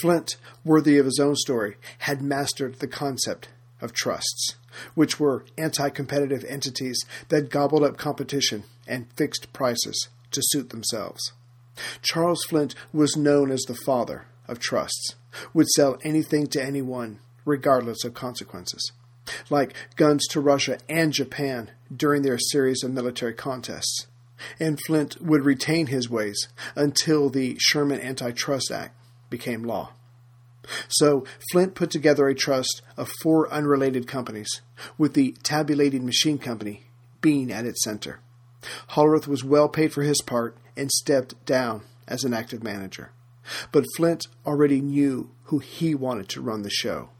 Flint, 0.00 0.36
worthy 0.64 0.98
of 0.98 1.06
his 1.06 1.18
own 1.20 1.36
story, 1.36 1.76
had 1.98 2.22
mastered 2.22 2.78
the 2.78 2.88
concept 2.88 3.48
of 3.80 3.92
trusts, 3.92 4.56
which 4.94 5.20
were 5.20 5.44
anti 5.58 5.88
competitive 5.90 6.44
entities 6.44 7.04
that 7.28 7.50
gobbled 7.50 7.82
up 7.82 7.96
competition 7.96 8.64
and 8.86 9.12
fixed 9.16 9.52
prices 9.52 10.08
to 10.30 10.40
suit 10.44 10.70
themselves. 10.70 11.32
Charles 12.02 12.42
Flint 12.44 12.74
was 12.92 13.16
known 13.16 13.50
as 13.50 13.62
the 13.62 13.74
father 13.74 14.26
of 14.48 14.58
trusts, 14.58 15.14
would 15.52 15.68
sell 15.68 15.98
anything 16.02 16.46
to 16.48 16.62
anyone, 16.62 17.18
regardless 17.44 18.04
of 18.04 18.14
consequences, 18.14 18.92
like 19.50 19.74
guns 19.96 20.26
to 20.28 20.40
Russia 20.40 20.78
and 20.88 21.12
Japan 21.12 21.70
during 21.94 22.22
their 22.22 22.38
series 22.38 22.82
of 22.82 22.92
military 22.92 23.34
contests. 23.34 24.06
And 24.60 24.78
Flint 24.86 25.20
would 25.20 25.44
retain 25.44 25.86
his 25.86 26.10
ways 26.10 26.48
until 26.74 27.30
the 27.30 27.56
Sherman 27.58 28.00
Antitrust 28.00 28.70
Act 28.70 28.95
became 29.30 29.62
law. 29.62 29.92
So 30.88 31.24
Flint 31.50 31.74
put 31.74 31.90
together 31.90 32.28
a 32.28 32.34
trust 32.34 32.82
of 32.96 33.10
four 33.22 33.50
unrelated 33.52 34.06
companies, 34.06 34.62
with 34.98 35.14
the 35.14 35.34
tabulating 35.42 36.04
machine 36.04 36.38
company 36.38 36.84
being 37.20 37.52
at 37.52 37.66
its 37.66 37.82
center. 37.84 38.20
Hollerith 38.90 39.28
was 39.28 39.44
well 39.44 39.68
paid 39.68 39.92
for 39.92 40.02
his 40.02 40.20
part 40.22 40.56
and 40.76 40.90
stepped 40.90 41.44
down 41.46 41.82
as 42.08 42.24
an 42.24 42.34
active 42.34 42.62
manager. 42.62 43.12
But 43.70 43.84
Flint 43.96 44.26
already 44.44 44.80
knew 44.80 45.30
who 45.44 45.60
he 45.60 45.94
wanted 45.94 46.28
to 46.30 46.40
run 46.40 46.62
the 46.62 46.70
show 46.70 47.10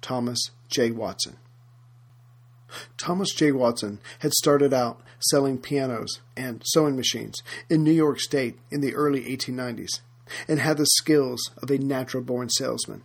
Thomas 0.00 0.50
J. 0.68 0.90
Watson. 0.90 1.36
Thomas 2.96 3.34
J. 3.34 3.52
Watson 3.52 4.00
had 4.20 4.32
started 4.32 4.72
out 4.72 5.00
selling 5.18 5.58
pianos 5.58 6.20
and 6.36 6.62
sewing 6.64 6.96
machines 6.96 7.42
in 7.68 7.84
New 7.84 7.92
York 7.92 8.20
State 8.20 8.58
in 8.70 8.80
the 8.80 8.94
early 8.94 9.24
1890s 9.24 10.00
and 10.48 10.60
had 10.60 10.76
the 10.76 10.86
skills 10.86 11.40
of 11.62 11.70
a 11.70 11.78
natural 11.78 12.22
born 12.22 12.48
salesman. 12.48 13.02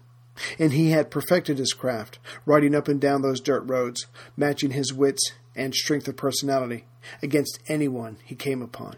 And 0.59 0.73
he 0.73 0.91
had 0.91 1.11
perfected 1.11 1.57
his 1.57 1.73
craft, 1.73 2.19
riding 2.45 2.75
up 2.75 2.87
and 2.87 2.99
down 2.99 3.21
those 3.21 3.39
dirt 3.39 3.63
roads, 3.65 4.05
matching 4.35 4.71
his 4.71 4.93
wits 4.93 5.31
and 5.55 5.73
strength 5.73 6.07
of 6.07 6.17
personality 6.17 6.85
against 7.21 7.59
anyone 7.67 8.17
he 8.23 8.35
came 8.35 8.61
upon. 8.61 8.97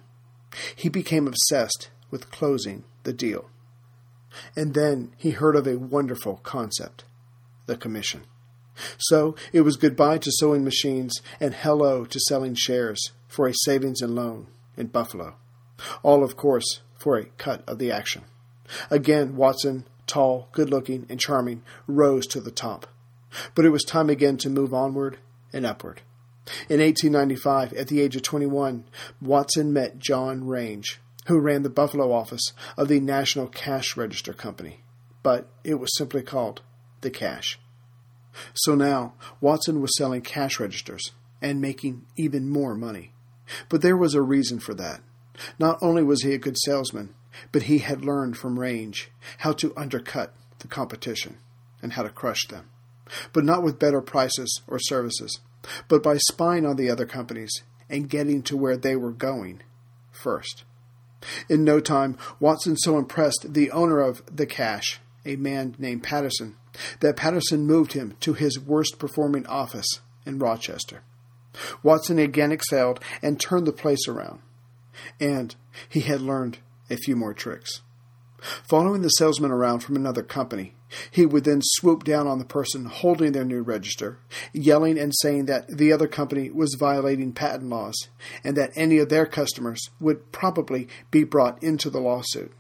He 0.76 0.90
became 0.90 1.28
obsessed 1.28 1.90
with 2.10 2.32
closing 2.32 2.86
the 3.04 3.14
deal. 3.14 3.50
And 4.56 4.74
then 4.74 5.14
he 5.18 5.32
heard 5.32 5.56
of 5.56 5.68
a 5.68 5.78
wonderful 5.78 6.38
concept 6.38 7.04
the 7.66 7.78
commission. 7.78 8.24
So 8.98 9.36
it 9.52 9.62
was 9.62 9.76
goodbye 9.76 10.20
to 10.20 10.32
sewing 10.32 10.64
machines 10.64 11.22
and 11.40 11.54
hello 11.54 12.06
to 12.06 12.20
selling 12.20 12.56
shares 12.56 13.12
for 13.28 13.48
a 13.48 13.54
savings 13.54 14.02
and 14.02 14.16
loan 14.16 14.48
in 14.78 14.88
Buffalo. 14.88 15.36
All, 16.02 16.24
of 16.24 16.38
course, 16.38 16.82
for 17.08 17.18
a 17.18 17.24
cut 17.38 17.64
of 17.66 17.80
the 17.80 17.90
action. 17.90 18.22
Again, 18.92 19.38
Watson, 19.38 19.86
tall, 20.08 20.50
good 20.52 20.70
looking, 20.70 21.06
and 21.08 21.18
charming, 21.18 21.64
rose 21.88 22.28
to 22.28 22.42
the 22.42 22.52
top. 22.52 22.86
But 23.56 23.64
it 23.64 23.70
was 23.70 23.86
time 23.86 24.10
again 24.10 24.36
to 24.40 24.50
move 24.50 24.74
onward 24.74 25.18
and 25.54 25.66
upward. 25.66 26.02
In 26.68 26.82
1895, 26.82 27.72
at 27.72 27.88
the 27.88 28.02
age 28.02 28.18
of 28.18 28.24
21, 28.24 28.84
Watson 29.22 29.72
met 29.72 30.00
John 30.00 30.48
Range, 30.48 31.00
who 31.28 31.40
ran 31.40 31.64
the 31.64 31.70
Buffalo 31.70 32.12
office 32.12 32.52
of 32.76 32.90
the 32.90 33.00
National 33.00 33.48
Cash 33.48 33.96
Register 33.96 34.34
Company, 34.34 34.82
but 35.24 35.48
it 35.64 35.76
was 35.76 35.96
simply 35.96 36.24
called 36.24 36.62
the 37.00 37.10
Cash. 37.10 37.58
So 38.54 38.76
now, 38.76 39.14
Watson 39.40 39.80
was 39.80 39.96
selling 39.96 40.24
cash 40.24 40.60
registers 40.60 41.14
and 41.42 41.62
making 41.62 42.06
even 42.18 42.50
more 42.50 42.76
money. 42.76 43.14
But 43.70 43.82
there 43.82 43.96
was 43.96 44.14
a 44.14 44.22
reason 44.22 44.60
for 44.60 44.74
that. 44.74 45.00
Not 45.60 45.78
only 45.82 46.04
was 46.04 46.24
he 46.24 46.34
a 46.34 46.38
good 46.38 46.58
salesman, 46.66 47.14
but 47.52 47.64
he 47.64 47.80
had 47.80 48.04
learned 48.04 48.38
from 48.38 48.60
Range 48.60 49.10
how 49.40 49.54
to 49.54 49.74
undercut 49.78 50.34
the 50.60 50.68
competition 50.68 51.38
and 51.82 51.94
how 51.94 52.04
to 52.04 52.10
crush 52.10 52.48
them. 52.48 52.70
but 53.34 53.46
not 53.46 53.64
with 53.64 53.80
better 53.80 54.02
prices 54.02 54.62
or 54.68 54.80
services, 54.80 55.40
but 55.88 56.04
by 56.04 56.18
spying 56.18 56.66
on 56.66 56.76
the 56.76 56.90
other 56.90 57.06
companies 57.06 57.52
and 57.90 58.10
getting 58.10 58.42
to 58.44 58.58
where 58.58 58.78
they 58.78 58.96
were 58.96 59.12
going 59.12 59.62
first. 60.12 60.64
In 61.50 61.64
no 61.64 61.80
time, 61.80 62.18
Watson 62.40 62.78
so 62.78 62.98
impressed 62.98 63.54
the 63.54 63.72
owner 63.72 64.00
of 64.00 64.24
the 64.34 64.46
Cash, 64.46 65.00
a 65.26 65.36
man 65.36 65.76
named 65.80 66.04
Patterson, 66.04 66.56
that 67.00 67.16
Patterson 67.18 67.66
moved 67.66 67.94
him 67.94 68.16
to 68.20 68.34
his 68.34 68.60
worst 68.60 69.00
performing 69.00 69.46
office 69.48 70.00
in 70.26 70.38
Rochester. 70.40 71.02
Watson 71.82 72.20
again 72.20 72.52
excelled 72.52 73.00
and 73.24 73.40
turned 73.40 73.66
the 73.66 73.72
place 73.72 74.08
around, 74.08 74.40
and 75.20 75.56
he 75.88 76.02
had 76.02 76.22
learned 76.22 76.60
a 76.90 76.98
few 76.98 77.16
more 77.16 77.34
tricks. 77.34 77.82
Following 78.70 79.02
the 79.02 79.10
salesman 79.10 79.52
around 79.52 79.80
from 79.80 79.96
another 79.96 80.24
company, 80.24 80.76
he 81.12 81.26
would 81.26 81.44
then 81.44 81.60
swoop 81.62 82.04
down 82.04 82.28
on 82.28 82.40
the 82.40 82.46
person 82.46 82.86
holding 82.86 83.32
their 83.32 83.44
new 83.44 83.62
register, 83.62 84.20
yelling 84.54 84.98
and 84.98 85.14
saying 85.22 85.46
that 85.46 85.68
the 85.68 85.92
other 85.92 86.08
company 86.08 86.50
was 86.50 86.78
violating 86.80 87.34
patent 87.34 87.70
laws 87.70 88.08
and 88.44 88.56
that 88.56 88.72
any 88.76 88.98
of 88.98 89.10
their 89.10 89.26
customers 89.26 89.82
would 90.00 90.32
probably 90.32 90.88
be 91.12 91.24
brought 91.24 91.62
into 91.62 91.90
the 91.90 92.00
lawsuit. 92.00 92.52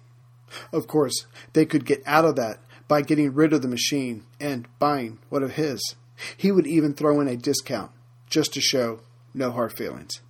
Of 0.71 0.87
course, 0.87 1.25
they 1.53 1.65
could 1.65 1.85
get 1.85 2.01
out 2.05 2.25
of 2.25 2.35
that 2.35 2.59
by 2.87 3.01
getting 3.01 3.33
rid 3.33 3.53
of 3.53 3.61
the 3.61 3.67
machine 3.67 4.25
and 4.39 4.67
buying 4.79 5.19
one 5.29 5.43
of 5.43 5.53
his. 5.53 5.95
He 6.35 6.51
would 6.51 6.67
even 6.67 6.93
throw 6.93 7.19
in 7.21 7.27
a 7.27 7.37
discount 7.37 7.91
just 8.29 8.53
to 8.53 8.61
show 8.61 9.01
no 9.33 9.51
hard 9.51 9.73
feelings. 9.73 10.21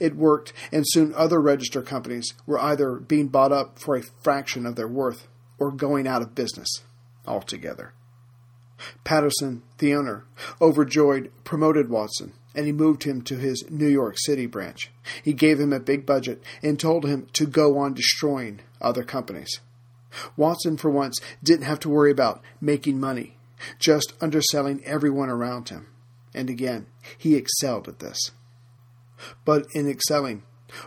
It 0.00 0.16
worked, 0.16 0.52
and 0.72 0.84
soon 0.86 1.14
other 1.14 1.40
register 1.40 1.82
companies 1.82 2.34
were 2.46 2.60
either 2.60 2.96
being 2.96 3.28
bought 3.28 3.52
up 3.52 3.78
for 3.78 3.96
a 3.96 4.02
fraction 4.02 4.66
of 4.66 4.76
their 4.76 4.88
worth 4.88 5.28
or 5.58 5.70
going 5.70 6.06
out 6.06 6.22
of 6.22 6.34
business 6.34 6.68
altogether. 7.26 7.92
Patterson, 9.04 9.62
the 9.78 9.94
owner, 9.94 10.24
overjoyed, 10.60 11.30
promoted 11.44 11.88
Watson, 11.88 12.32
and 12.54 12.66
he 12.66 12.72
moved 12.72 13.04
him 13.04 13.22
to 13.22 13.36
his 13.36 13.64
New 13.70 13.88
York 13.88 14.16
City 14.18 14.46
branch. 14.46 14.90
He 15.22 15.32
gave 15.32 15.58
him 15.58 15.72
a 15.72 15.80
big 15.80 16.06
budget 16.06 16.42
and 16.62 16.78
told 16.78 17.04
him 17.04 17.26
to 17.32 17.46
go 17.46 17.78
on 17.78 17.94
destroying 17.94 18.60
other 18.80 19.02
companies. 19.02 19.60
Watson, 20.36 20.76
for 20.76 20.90
once, 20.90 21.20
didn't 21.42 21.66
have 21.66 21.80
to 21.80 21.88
worry 21.88 22.10
about 22.10 22.42
making 22.60 22.98
money, 23.00 23.36
just 23.78 24.14
underselling 24.20 24.82
everyone 24.84 25.28
around 25.28 25.68
him. 25.68 25.88
And 26.34 26.48
again, 26.48 26.86
he 27.16 27.34
excelled 27.34 27.88
at 27.88 27.98
this. 27.98 28.30
But 29.44 29.66
in 29.74 29.88
excelling, 29.88 30.42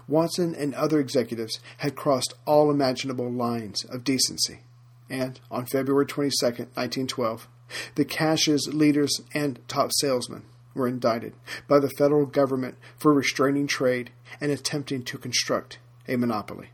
Watson 0.08 0.56
and 0.56 0.74
other 0.76 1.00
executives 1.00 1.60
had 1.78 1.96
crossed 1.96 2.34
all 2.46 2.70
imaginable 2.70 3.32
lines 3.32 3.84
of 3.86 4.04
decency. 4.04 4.62
And 5.10 5.39
on 5.50 5.65
February 5.65 6.06
22, 6.06 6.46
1912, 6.46 7.48
the 7.96 8.06
Cash's 8.06 8.70
leaders 8.74 9.20
and 9.34 9.60
top 9.67 9.91
salesmen 10.00 10.44
were 10.74 10.88
indicted 10.88 11.34
by 11.67 11.80
the 11.80 11.89
federal 11.98 12.26
government 12.26 12.78
for 12.98 13.13
restraining 13.13 13.67
trade 13.67 14.12
and 14.39 14.52
attempting 14.52 15.04
to 15.04 15.17
construct 15.17 15.80
a 16.08 16.15
monopoly. 16.15 16.70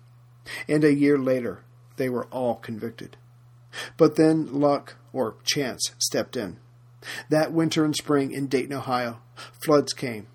And 0.67 0.83
a 0.83 0.93
year 0.93 1.17
later, 1.17 1.63
they 1.97 2.09
were 2.09 2.25
all 2.25 2.55
convicted. 2.55 3.17
But 3.97 4.15
then 4.15 4.59
luck 4.59 4.95
or 5.13 5.35
chance 5.43 5.91
stepped 5.97 6.37
in. 6.37 6.57
That 7.29 7.51
winter 7.51 7.85
and 7.85 7.95
spring 7.95 8.31
in 8.31 8.47
Dayton, 8.47 8.73
Ohio, 8.73 9.19
floods 9.63 9.93
came 9.93 10.27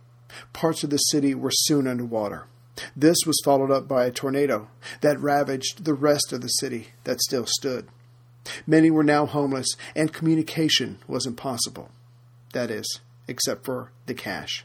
Parts 0.53 0.85
of 0.85 0.91
the 0.91 0.97
city 0.97 1.35
were 1.35 1.51
soon 1.53 1.87
underwater. 1.87 2.47
This 2.97 3.19
was 3.27 3.41
followed 3.45 3.71
up 3.71 3.87
by 3.87 4.07
a 4.07 4.11
tornado 4.11 4.69
that 5.01 5.21
ravaged 5.21 5.85
the 5.85 5.95
rest 5.95 6.33
of 6.33 6.41
the 6.41 6.49
city 6.49 6.89
that 7.05 7.21
still 7.21 7.47
stood. 7.47 7.89
Many 8.67 8.91
were 8.91 9.05
now 9.05 9.27
homeless, 9.27 9.69
and 9.95 10.13
communication 10.13 10.99
was 11.07 11.27
impossible. 11.27 11.91
That 12.53 12.71
is, 12.71 13.01
except 13.29 13.65
for 13.65 13.93
the 14.07 14.15
Cash. 14.15 14.65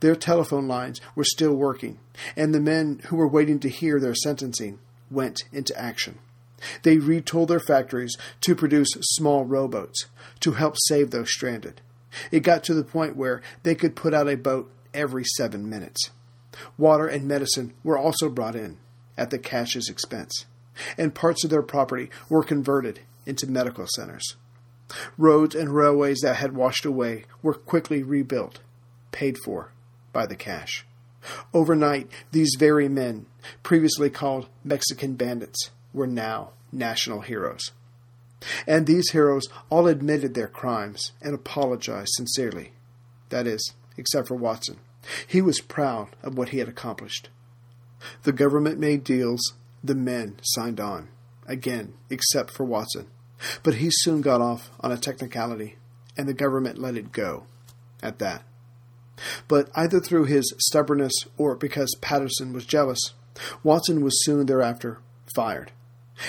Their 0.00 0.16
telephone 0.16 0.68
lines 0.68 1.00
were 1.14 1.24
still 1.24 1.54
working, 1.54 1.98
and 2.36 2.54
the 2.54 2.60
men 2.60 3.00
who 3.06 3.16
were 3.16 3.28
waiting 3.28 3.58
to 3.60 3.68
hear 3.68 3.98
their 3.98 4.14
sentencing 4.14 4.78
went 5.10 5.44
into 5.52 5.78
action. 5.78 6.18
They 6.82 6.96
retooled 6.96 7.48
their 7.48 7.60
factories 7.60 8.16
to 8.42 8.54
produce 8.54 8.90
small 9.00 9.44
rowboats 9.44 10.06
to 10.40 10.52
help 10.52 10.76
save 10.78 11.10
those 11.10 11.32
stranded. 11.32 11.80
It 12.30 12.40
got 12.40 12.62
to 12.64 12.74
the 12.74 12.84
point 12.84 13.16
where 13.16 13.42
they 13.62 13.74
could 13.74 13.96
put 13.96 14.14
out 14.14 14.28
a 14.28 14.36
boat 14.36 14.70
every 14.94 15.24
seven 15.24 15.68
minutes. 15.68 16.10
Water 16.76 17.06
and 17.06 17.26
medicine 17.26 17.72
were 17.82 17.98
also 17.98 18.28
brought 18.28 18.54
in 18.54 18.78
at 19.16 19.30
the 19.30 19.38
Cash's 19.38 19.88
expense, 19.88 20.46
and 20.98 21.14
parts 21.14 21.44
of 21.44 21.50
their 21.50 21.62
property 21.62 22.10
were 22.28 22.44
converted 22.44 23.00
into 23.26 23.46
medical 23.46 23.86
centers. 23.94 24.36
Roads 25.16 25.54
and 25.54 25.74
railways 25.74 26.20
that 26.20 26.36
had 26.36 26.54
washed 26.54 26.84
away 26.84 27.24
were 27.42 27.54
quickly 27.54 28.02
rebuilt, 28.02 28.60
paid 29.10 29.38
for 29.44 29.72
by 30.12 30.26
the 30.26 30.36
Cash. 30.36 30.84
Overnight, 31.54 32.10
these 32.32 32.56
very 32.58 32.88
men, 32.88 33.26
previously 33.62 34.10
called 34.10 34.48
Mexican 34.64 35.14
bandits, 35.14 35.70
were 35.92 36.06
now 36.06 36.50
national 36.72 37.20
heroes. 37.20 37.70
And 38.66 38.86
these 38.86 39.10
heroes 39.12 39.44
all 39.70 39.86
admitted 39.86 40.34
their 40.34 40.48
crimes 40.48 41.12
and 41.22 41.34
apologized 41.34 42.10
sincerely. 42.16 42.72
That 43.28 43.46
is, 43.46 43.72
except 43.96 44.28
for 44.28 44.34
Watson. 44.34 44.78
He 45.26 45.42
was 45.42 45.60
proud 45.60 46.08
of 46.22 46.36
what 46.36 46.50
he 46.50 46.58
had 46.58 46.68
accomplished. 46.68 47.28
The 48.22 48.32
government 48.32 48.78
made 48.78 49.04
deals, 49.04 49.54
the 49.82 49.94
men 49.94 50.38
signed 50.42 50.80
on. 50.80 51.08
Again, 51.46 51.94
except 52.08 52.50
for 52.50 52.64
Watson. 52.64 53.06
But 53.62 53.74
he 53.74 53.88
soon 53.90 54.20
got 54.20 54.40
off 54.40 54.70
on 54.80 54.92
a 54.92 54.96
technicality, 54.96 55.76
and 56.16 56.28
the 56.28 56.34
government 56.34 56.78
let 56.78 56.96
it 56.96 57.12
go 57.12 57.44
at 58.02 58.18
that. 58.18 58.44
But 59.48 59.70
either 59.74 60.00
through 60.00 60.24
his 60.24 60.52
stubbornness 60.58 61.12
or 61.36 61.54
because 61.56 61.96
Patterson 62.00 62.52
was 62.52 62.64
jealous, 62.64 63.12
Watson 63.62 64.02
was 64.02 64.24
soon 64.24 64.46
thereafter 64.46 64.98
fired. 65.34 65.72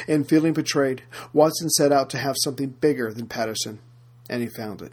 And 0.07 0.27
feeling 0.27 0.53
betrayed, 0.53 1.03
Watson 1.33 1.69
set 1.69 1.91
out 1.91 2.09
to 2.11 2.17
have 2.17 2.35
something 2.43 2.69
bigger 2.69 3.13
than 3.13 3.27
Patterson, 3.27 3.79
and 4.29 4.41
he 4.41 4.47
found 4.47 4.81
it. 4.81 4.91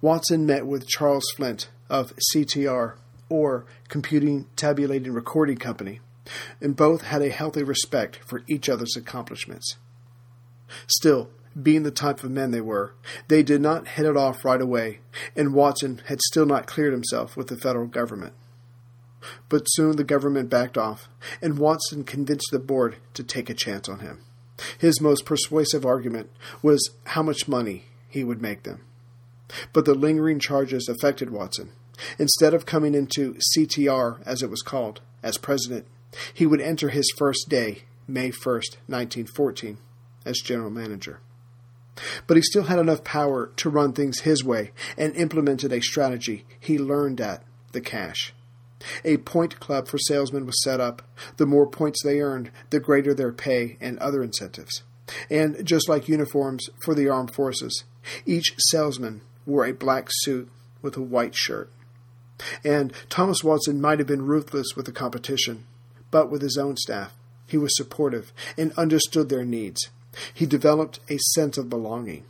Watson 0.00 0.46
met 0.46 0.66
with 0.66 0.88
Charles 0.88 1.24
Flint 1.36 1.68
of 1.88 2.12
CTR, 2.34 2.94
or 3.28 3.64
Computing 3.88 4.46
Tabulating 4.56 5.12
Recording 5.12 5.56
Company, 5.56 6.00
and 6.60 6.76
both 6.76 7.02
had 7.02 7.22
a 7.22 7.30
healthy 7.30 7.62
respect 7.62 8.18
for 8.26 8.42
each 8.48 8.68
other's 8.68 8.96
accomplishments. 8.96 9.76
Still, 10.86 11.30
being 11.60 11.82
the 11.82 11.90
type 11.90 12.22
of 12.22 12.30
men 12.30 12.50
they 12.50 12.60
were, 12.60 12.94
they 13.28 13.42
did 13.42 13.60
not 13.60 13.88
hit 13.88 14.06
it 14.06 14.16
off 14.16 14.44
right 14.44 14.60
away, 14.60 15.00
and 15.36 15.54
Watson 15.54 16.02
had 16.06 16.20
still 16.22 16.46
not 16.46 16.66
cleared 16.66 16.92
himself 16.92 17.36
with 17.36 17.48
the 17.48 17.56
federal 17.56 17.86
government. 17.86 18.34
But 19.48 19.66
soon 19.66 19.96
the 19.96 20.04
government 20.04 20.50
backed 20.50 20.76
off, 20.78 21.08
and 21.40 21.58
Watson 21.58 22.04
convinced 22.04 22.48
the 22.50 22.58
board 22.58 22.96
to 23.14 23.22
take 23.22 23.48
a 23.48 23.54
chance 23.54 23.88
on 23.88 24.00
him. 24.00 24.20
His 24.78 25.00
most 25.00 25.24
persuasive 25.24 25.84
argument 25.84 26.30
was 26.62 26.90
how 27.04 27.22
much 27.22 27.48
money 27.48 27.86
he 28.08 28.24
would 28.24 28.42
make 28.42 28.62
them. 28.62 28.80
But 29.72 29.84
the 29.84 29.94
lingering 29.94 30.38
charges 30.38 30.88
affected 30.88 31.30
Watson. 31.30 31.72
Instead 32.18 32.54
of 32.54 32.66
coming 32.66 32.94
into 32.94 33.36
CTR, 33.56 34.22
as 34.26 34.42
it 34.42 34.50
was 34.50 34.62
called, 34.62 35.00
as 35.22 35.38
president, 35.38 35.86
he 36.32 36.46
would 36.46 36.60
enter 36.60 36.88
his 36.88 37.12
first 37.16 37.48
day, 37.48 37.82
May 38.06 38.30
1st, 38.30 38.76
1914, 38.86 39.78
as 40.24 40.38
general 40.38 40.70
manager. 40.70 41.20
But 42.26 42.36
he 42.36 42.42
still 42.42 42.64
had 42.64 42.78
enough 42.78 43.04
power 43.04 43.52
to 43.56 43.70
run 43.70 43.92
things 43.92 44.20
his 44.20 44.42
way 44.42 44.72
and 44.96 45.14
implemented 45.14 45.72
a 45.72 45.80
strategy 45.80 46.46
he 46.58 46.78
learned 46.78 47.20
at 47.20 47.44
the 47.72 47.80
cash. 47.80 48.34
A 49.04 49.18
point 49.18 49.60
club 49.60 49.86
for 49.86 49.98
salesmen 49.98 50.46
was 50.46 50.62
set 50.62 50.80
up. 50.80 51.02
The 51.36 51.46
more 51.46 51.66
points 51.66 52.02
they 52.02 52.20
earned, 52.20 52.50
the 52.70 52.80
greater 52.80 53.14
their 53.14 53.32
pay 53.32 53.76
and 53.80 53.98
other 53.98 54.22
incentives. 54.22 54.82
And 55.30 55.64
just 55.64 55.88
like 55.88 56.08
uniforms 56.08 56.68
for 56.84 56.94
the 56.94 57.08
armed 57.08 57.34
forces, 57.34 57.84
each 58.26 58.54
salesman 58.70 59.20
wore 59.46 59.66
a 59.66 59.72
black 59.72 60.08
suit 60.10 60.48
with 60.80 60.96
a 60.96 61.02
white 61.02 61.34
shirt. 61.34 61.70
And 62.64 62.92
Thomas 63.08 63.44
Watson 63.44 63.80
might 63.80 63.98
have 63.98 64.08
been 64.08 64.26
ruthless 64.26 64.74
with 64.74 64.86
the 64.86 64.92
competition, 64.92 65.64
but 66.10 66.30
with 66.30 66.42
his 66.42 66.58
own 66.58 66.76
staff, 66.76 67.12
he 67.46 67.56
was 67.56 67.76
supportive 67.76 68.32
and 68.56 68.72
understood 68.72 69.28
their 69.28 69.44
needs. 69.44 69.90
He 70.32 70.46
developed 70.46 71.00
a 71.08 71.18
sense 71.34 71.56
of 71.56 71.70
belonging. 71.70 72.24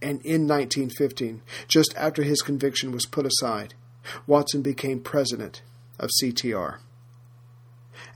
And 0.00 0.24
in 0.24 0.46
1915, 0.46 1.42
just 1.66 1.92
after 1.96 2.22
his 2.22 2.40
conviction 2.42 2.92
was 2.92 3.06
put 3.06 3.26
aside, 3.26 3.74
Watson 4.26 4.62
became 4.62 5.00
president 5.00 5.62
of 5.98 6.10
CTR. 6.22 6.78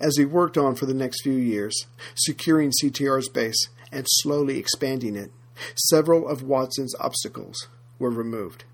As 0.01 0.17
he 0.17 0.25
worked 0.25 0.57
on 0.57 0.75
for 0.75 0.87
the 0.87 0.95
next 0.95 1.23
few 1.23 1.33
years, 1.33 1.87
securing 2.15 2.73
CTR's 2.83 3.29
base 3.29 3.69
and 3.91 4.07
slowly 4.09 4.59
expanding 4.59 5.17
it, 5.17 5.33
several 5.91 6.29
of 6.29 6.43
Watson's 6.43 6.95
obstacles 7.01 7.69
were 8.03 8.11
removed. 8.11 8.65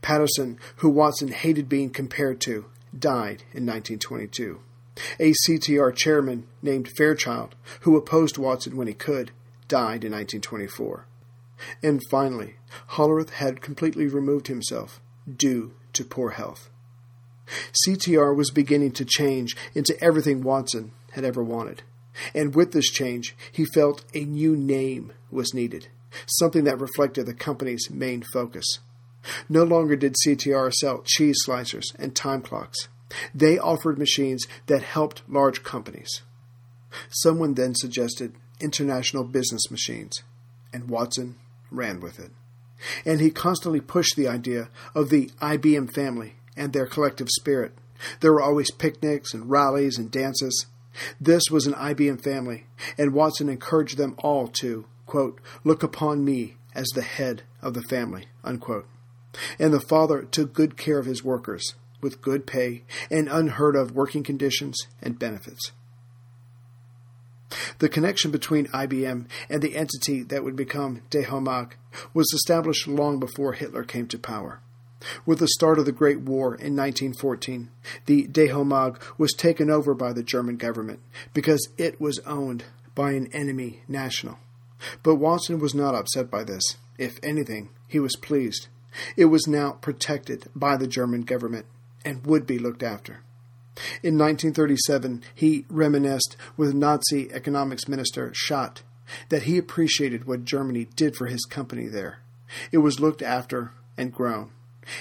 Patterson, 0.00 0.58
who 0.76 0.88
Watson 0.88 1.28
hated 1.28 1.68
being 1.68 1.90
compared 1.90 2.40
to, 2.42 2.66
died 2.96 3.42
in 3.52 3.66
1922. 3.66 4.60
A 5.18 5.32
CTR 5.46 5.94
chairman 5.94 6.46
named 6.62 6.88
Fairchild, 6.96 7.56
who 7.80 7.96
opposed 7.96 8.38
Watson 8.38 8.76
when 8.76 8.86
he 8.86 8.94
could, 8.94 9.32
died 9.66 10.04
in 10.04 10.12
1924. 10.12 11.06
And 11.82 12.00
finally, 12.10 12.54
Hollerith 12.90 13.30
had 13.30 13.60
completely 13.60 14.06
removed 14.06 14.46
himself 14.46 15.00
due 15.36 15.74
to 15.94 16.04
poor 16.04 16.30
health. 16.30 16.70
CTR 17.86 18.34
was 18.34 18.50
beginning 18.50 18.92
to 18.92 19.04
change 19.04 19.56
into 19.74 20.00
everything 20.02 20.42
Watson 20.42 20.92
had 21.12 21.24
ever 21.24 21.42
wanted. 21.42 21.82
And 22.34 22.54
with 22.54 22.72
this 22.72 22.90
change, 22.90 23.36
he 23.50 23.64
felt 23.64 24.04
a 24.14 24.24
new 24.24 24.56
name 24.56 25.12
was 25.30 25.52
needed, 25.52 25.88
something 26.26 26.64
that 26.64 26.80
reflected 26.80 27.26
the 27.26 27.34
company's 27.34 27.90
main 27.90 28.22
focus. 28.32 28.80
No 29.48 29.64
longer 29.64 29.96
did 29.96 30.16
CTR 30.26 30.72
sell 30.72 31.02
cheese 31.04 31.38
slicers 31.46 31.94
and 31.98 32.14
time 32.14 32.42
clocks. 32.42 32.88
They 33.34 33.58
offered 33.58 33.98
machines 33.98 34.46
that 34.66 34.82
helped 34.82 35.22
large 35.28 35.62
companies. 35.62 36.22
Someone 37.10 37.54
then 37.54 37.74
suggested 37.74 38.34
international 38.60 39.24
business 39.24 39.70
machines, 39.70 40.22
and 40.72 40.88
Watson 40.88 41.36
ran 41.70 42.00
with 42.00 42.18
it. 42.18 42.30
And 43.04 43.20
he 43.20 43.30
constantly 43.30 43.80
pushed 43.80 44.16
the 44.16 44.28
idea 44.28 44.68
of 44.94 45.10
the 45.10 45.30
IBM 45.40 45.92
family 45.92 46.34
and 46.56 46.72
their 46.72 46.86
collective 46.86 47.28
spirit. 47.30 47.72
There 48.20 48.32
were 48.32 48.42
always 48.42 48.70
picnics 48.70 49.32
and 49.32 49.50
rallies 49.50 49.98
and 49.98 50.10
dances. 50.10 50.66
This 51.20 51.44
was 51.50 51.66
an 51.66 51.74
IBM 51.74 52.22
family, 52.22 52.66
and 52.98 53.14
Watson 53.14 53.48
encouraged 53.48 53.96
them 53.96 54.14
all 54.18 54.48
to, 54.60 54.84
quote, 55.06 55.40
look 55.62 55.82
upon 55.82 56.24
me 56.24 56.56
as 56.74 56.88
the 56.88 57.02
head 57.02 57.42
of 57.62 57.74
the 57.74 57.82
family, 57.82 58.26
unquote. 58.42 58.86
And 59.58 59.72
the 59.72 59.80
father 59.80 60.22
took 60.22 60.52
good 60.52 60.76
care 60.76 60.98
of 60.98 61.06
his 61.06 61.24
workers, 61.24 61.74
with 62.00 62.22
good 62.22 62.46
pay 62.46 62.84
and 63.10 63.28
unheard 63.28 63.76
of 63.76 63.92
working 63.92 64.22
conditions 64.22 64.76
and 65.02 65.18
benefits. 65.18 65.72
The 67.78 67.88
connection 67.88 68.30
between 68.30 68.66
IBM 68.68 69.26
and 69.48 69.62
the 69.62 69.76
entity 69.76 70.22
that 70.22 70.44
would 70.44 70.56
become 70.56 71.02
Dehomag 71.10 71.72
was 72.12 72.32
established 72.32 72.88
long 72.88 73.20
before 73.20 73.52
Hitler 73.52 73.84
came 73.84 74.06
to 74.08 74.18
power. 74.18 74.60
With 75.26 75.38
the 75.38 75.48
start 75.48 75.78
of 75.78 75.84
the 75.84 75.92
Great 75.92 76.20
War 76.20 76.54
in 76.54 76.74
1914, 76.76 77.70
the 78.06 78.26
Dehomag 78.26 78.98
was 79.18 79.32
taken 79.32 79.70
over 79.70 79.94
by 79.94 80.12
the 80.12 80.22
German 80.22 80.56
government 80.56 81.00
because 81.32 81.68
it 81.76 82.00
was 82.00 82.20
owned 82.20 82.64
by 82.94 83.12
an 83.12 83.28
enemy 83.32 83.82
national. 83.86 84.38
But 85.02 85.16
Watson 85.16 85.58
was 85.58 85.74
not 85.74 85.94
upset 85.94 86.30
by 86.30 86.44
this. 86.44 86.62
If 86.98 87.18
anything, 87.22 87.70
he 87.88 87.98
was 87.98 88.16
pleased. 88.16 88.68
It 89.16 89.26
was 89.26 89.46
now 89.46 89.72
protected 89.72 90.48
by 90.54 90.76
the 90.76 90.86
German 90.86 91.22
government 91.22 91.66
and 92.04 92.26
would 92.26 92.46
be 92.46 92.58
looked 92.58 92.82
after. 92.82 93.22
In 94.02 94.16
1937, 94.16 95.24
he 95.34 95.66
reminisced 95.68 96.36
with 96.56 96.74
Nazi 96.74 97.32
economics 97.32 97.88
minister 97.88 98.30
Schacht 98.32 98.82
that 99.30 99.44
he 99.44 99.58
appreciated 99.58 100.26
what 100.26 100.44
Germany 100.44 100.86
did 100.96 101.16
for 101.16 101.26
his 101.26 101.44
company 101.44 101.88
there. 101.88 102.20
It 102.70 102.78
was 102.78 103.00
looked 103.00 103.22
after 103.22 103.72
and 103.96 104.12
grown, 104.12 104.50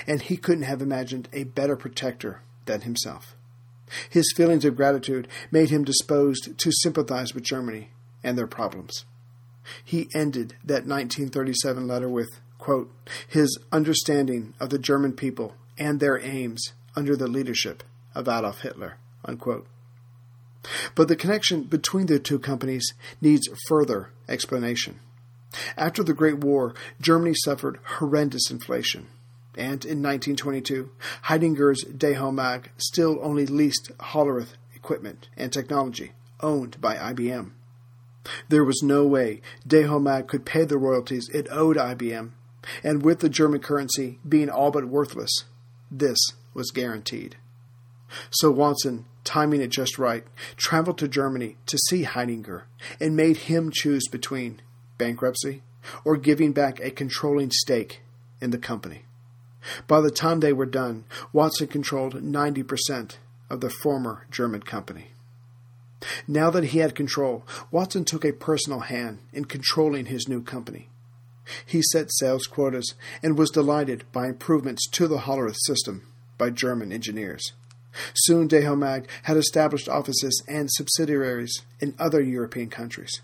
and 0.07 0.21
he 0.21 0.37
couldn't 0.37 0.63
have 0.63 0.81
imagined 0.81 1.29
a 1.31 1.43
better 1.43 1.75
protector 1.75 2.41
than 2.65 2.81
himself. 2.81 3.35
His 4.09 4.33
feelings 4.35 4.65
of 4.65 4.75
gratitude 4.75 5.27
made 5.51 5.69
him 5.69 5.83
disposed 5.83 6.57
to 6.57 6.71
sympathize 6.81 7.33
with 7.35 7.43
Germany 7.43 7.91
and 8.23 8.37
their 8.37 8.47
problems. 8.47 9.05
He 9.83 10.09
ended 10.13 10.55
that 10.63 10.85
1937 10.85 11.87
letter 11.87 12.09
with, 12.09 12.39
quote, 12.57 12.91
his 13.27 13.57
understanding 13.71 14.53
of 14.59 14.69
the 14.69 14.79
German 14.79 15.13
people 15.13 15.55
and 15.77 15.99
their 15.99 16.19
aims 16.19 16.73
under 16.95 17.15
the 17.15 17.27
leadership 17.27 17.83
of 18.15 18.27
Adolf 18.27 18.61
Hitler. 18.61 18.97
Unquote. 19.25 19.67
But 20.95 21.07
the 21.07 21.15
connection 21.15 21.63
between 21.63 22.05
the 22.05 22.19
two 22.19 22.39
companies 22.39 22.93
needs 23.21 23.49
further 23.67 24.09
explanation. 24.29 24.99
After 25.77 26.03
the 26.03 26.13
Great 26.13 26.39
War, 26.39 26.73
Germany 26.99 27.33
suffered 27.35 27.79
horrendous 27.97 28.49
inflation, 28.49 29.07
and 29.55 29.85
in 29.85 30.01
1922, 30.01 30.89
Heidinger's 31.23 31.83
Dehomag 31.83 32.69
still 32.77 33.19
only 33.21 33.45
leased 33.45 33.91
Hollerith 33.99 34.55
equipment 34.73 35.29
and 35.37 35.51
technology 35.51 36.13
owned 36.39 36.81
by 36.81 36.95
IBM. 36.95 37.51
There 38.49 38.63
was 38.63 38.81
no 38.81 39.05
way 39.05 39.41
Dehomag 39.67 40.27
could 40.27 40.45
pay 40.45 40.63
the 40.63 40.77
royalties 40.77 41.29
it 41.33 41.47
owed 41.51 41.77
IBM, 41.77 42.31
and 42.83 43.03
with 43.03 43.19
the 43.19 43.29
German 43.29 43.59
currency 43.59 44.19
being 44.27 44.49
all 44.49 44.71
but 44.71 44.85
worthless, 44.85 45.45
this 45.91 46.19
was 46.53 46.71
guaranteed. 46.71 47.35
So 48.29 48.51
Watson, 48.51 49.05
timing 49.23 49.61
it 49.61 49.71
just 49.71 49.97
right, 49.97 50.23
traveled 50.55 50.97
to 50.99 51.07
Germany 51.07 51.57
to 51.65 51.77
see 51.89 52.03
Heidinger 52.03 52.63
and 52.99 53.15
made 53.15 53.37
him 53.37 53.71
choose 53.71 54.07
between 54.07 54.61
bankruptcy 54.97 55.63
or 56.05 56.17
giving 56.17 56.53
back 56.53 56.79
a 56.79 56.91
controlling 56.91 57.51
stake 57.51 58.01
in 58.39 58.51
the 58.51 58.57
company. 58.57 59.03
By 59.87 60.01
the 60.01 60.11
time 60.11 60.39
they 60.39 60.53
were 60.53 60.65
done, 60.65 61.05
Watson 61.31 61.67
controlled 61.67 62.15
90% 62.15 63.17
of 63.49 63.61
the 63.61 63.69
former 63.69 64.27
German 64.29 64.61
company. 64.61 65.11
Now 66.27 66.49
that 66.49 66.65
he 66.65 66.79
had 66.79 66.95
control, 66.95 67.43
Watson 67.71 68.05
took 68.05 68.25
a 68.25 68.33
personal 68.33 68.81
hand 68.81 69.19
in 69.31 69.45
controlling 69.45 70.07
his 70.07 70.27
new 70.27 70.41
company. 70.41 70.89
He 71.65 71.81
set 71.81 72.13
sales 72.13 72.47
quotas 72.47 72.93
and 73.21 73.37
was 73.37 73.51
delighted 73.51 74.05
by 74.11 74.27
improvements 74.27 74.87
to 74.91 75.07
the 75.07 75.19
Hollerith 75.19 75.57
system 75.65 76.07
by 76.37 76.49
German 76.49 76.91
engineers. 76.91 77.53
Soon 78.15 78.47
Dehomag 78.47 79.07
had 79.23 79.37
established 79.37 79.89
offices 79.89 80.41
and 80.47 80.69
subsidiaries 80.71 81.61
in 81.79 81.93
other 81.99 82.21
European 82.21 82.69
countries. 82.69 83.21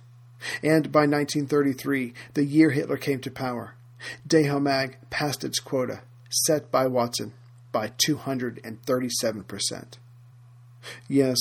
And 0.62 0.92
by 0.92 1.02
1933, 1.02 2.14
the 2.34 2.46
year 2.46 2.70
Hitler 2.70 2.98
came 2.98 3.20
to 3.22 3.32
power, 3.32 3.74
Dehomag 4.28 4.96
passed 5.10 5.44
its 5.44 5.60
quota, 5.60 6.02
set 6.30 6.72
by 6.72 6.88
Watson, 6.88 7.34
by 7.72 7.90
237%. 7.90 9.98
Yes, 11.08 11.38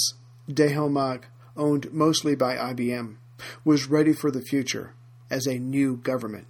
Dehomag, 0.48 1.24
owned 1.56 1.92
mostly 1.92 2.34
by 2.34 2.56
IBM, 2.56 3.16
was 3.64 3.88
ready 3.88 4.12
for 4.12 4.30
the 4.30 4.40
future 4.40 4.94
as 5.30 5.46
a 5.46 5.58
new 5.58 5.96
government 5.96 6.46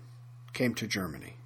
came 0.52 0.74
to 0.74 0.86
Germany. 0.86 1.37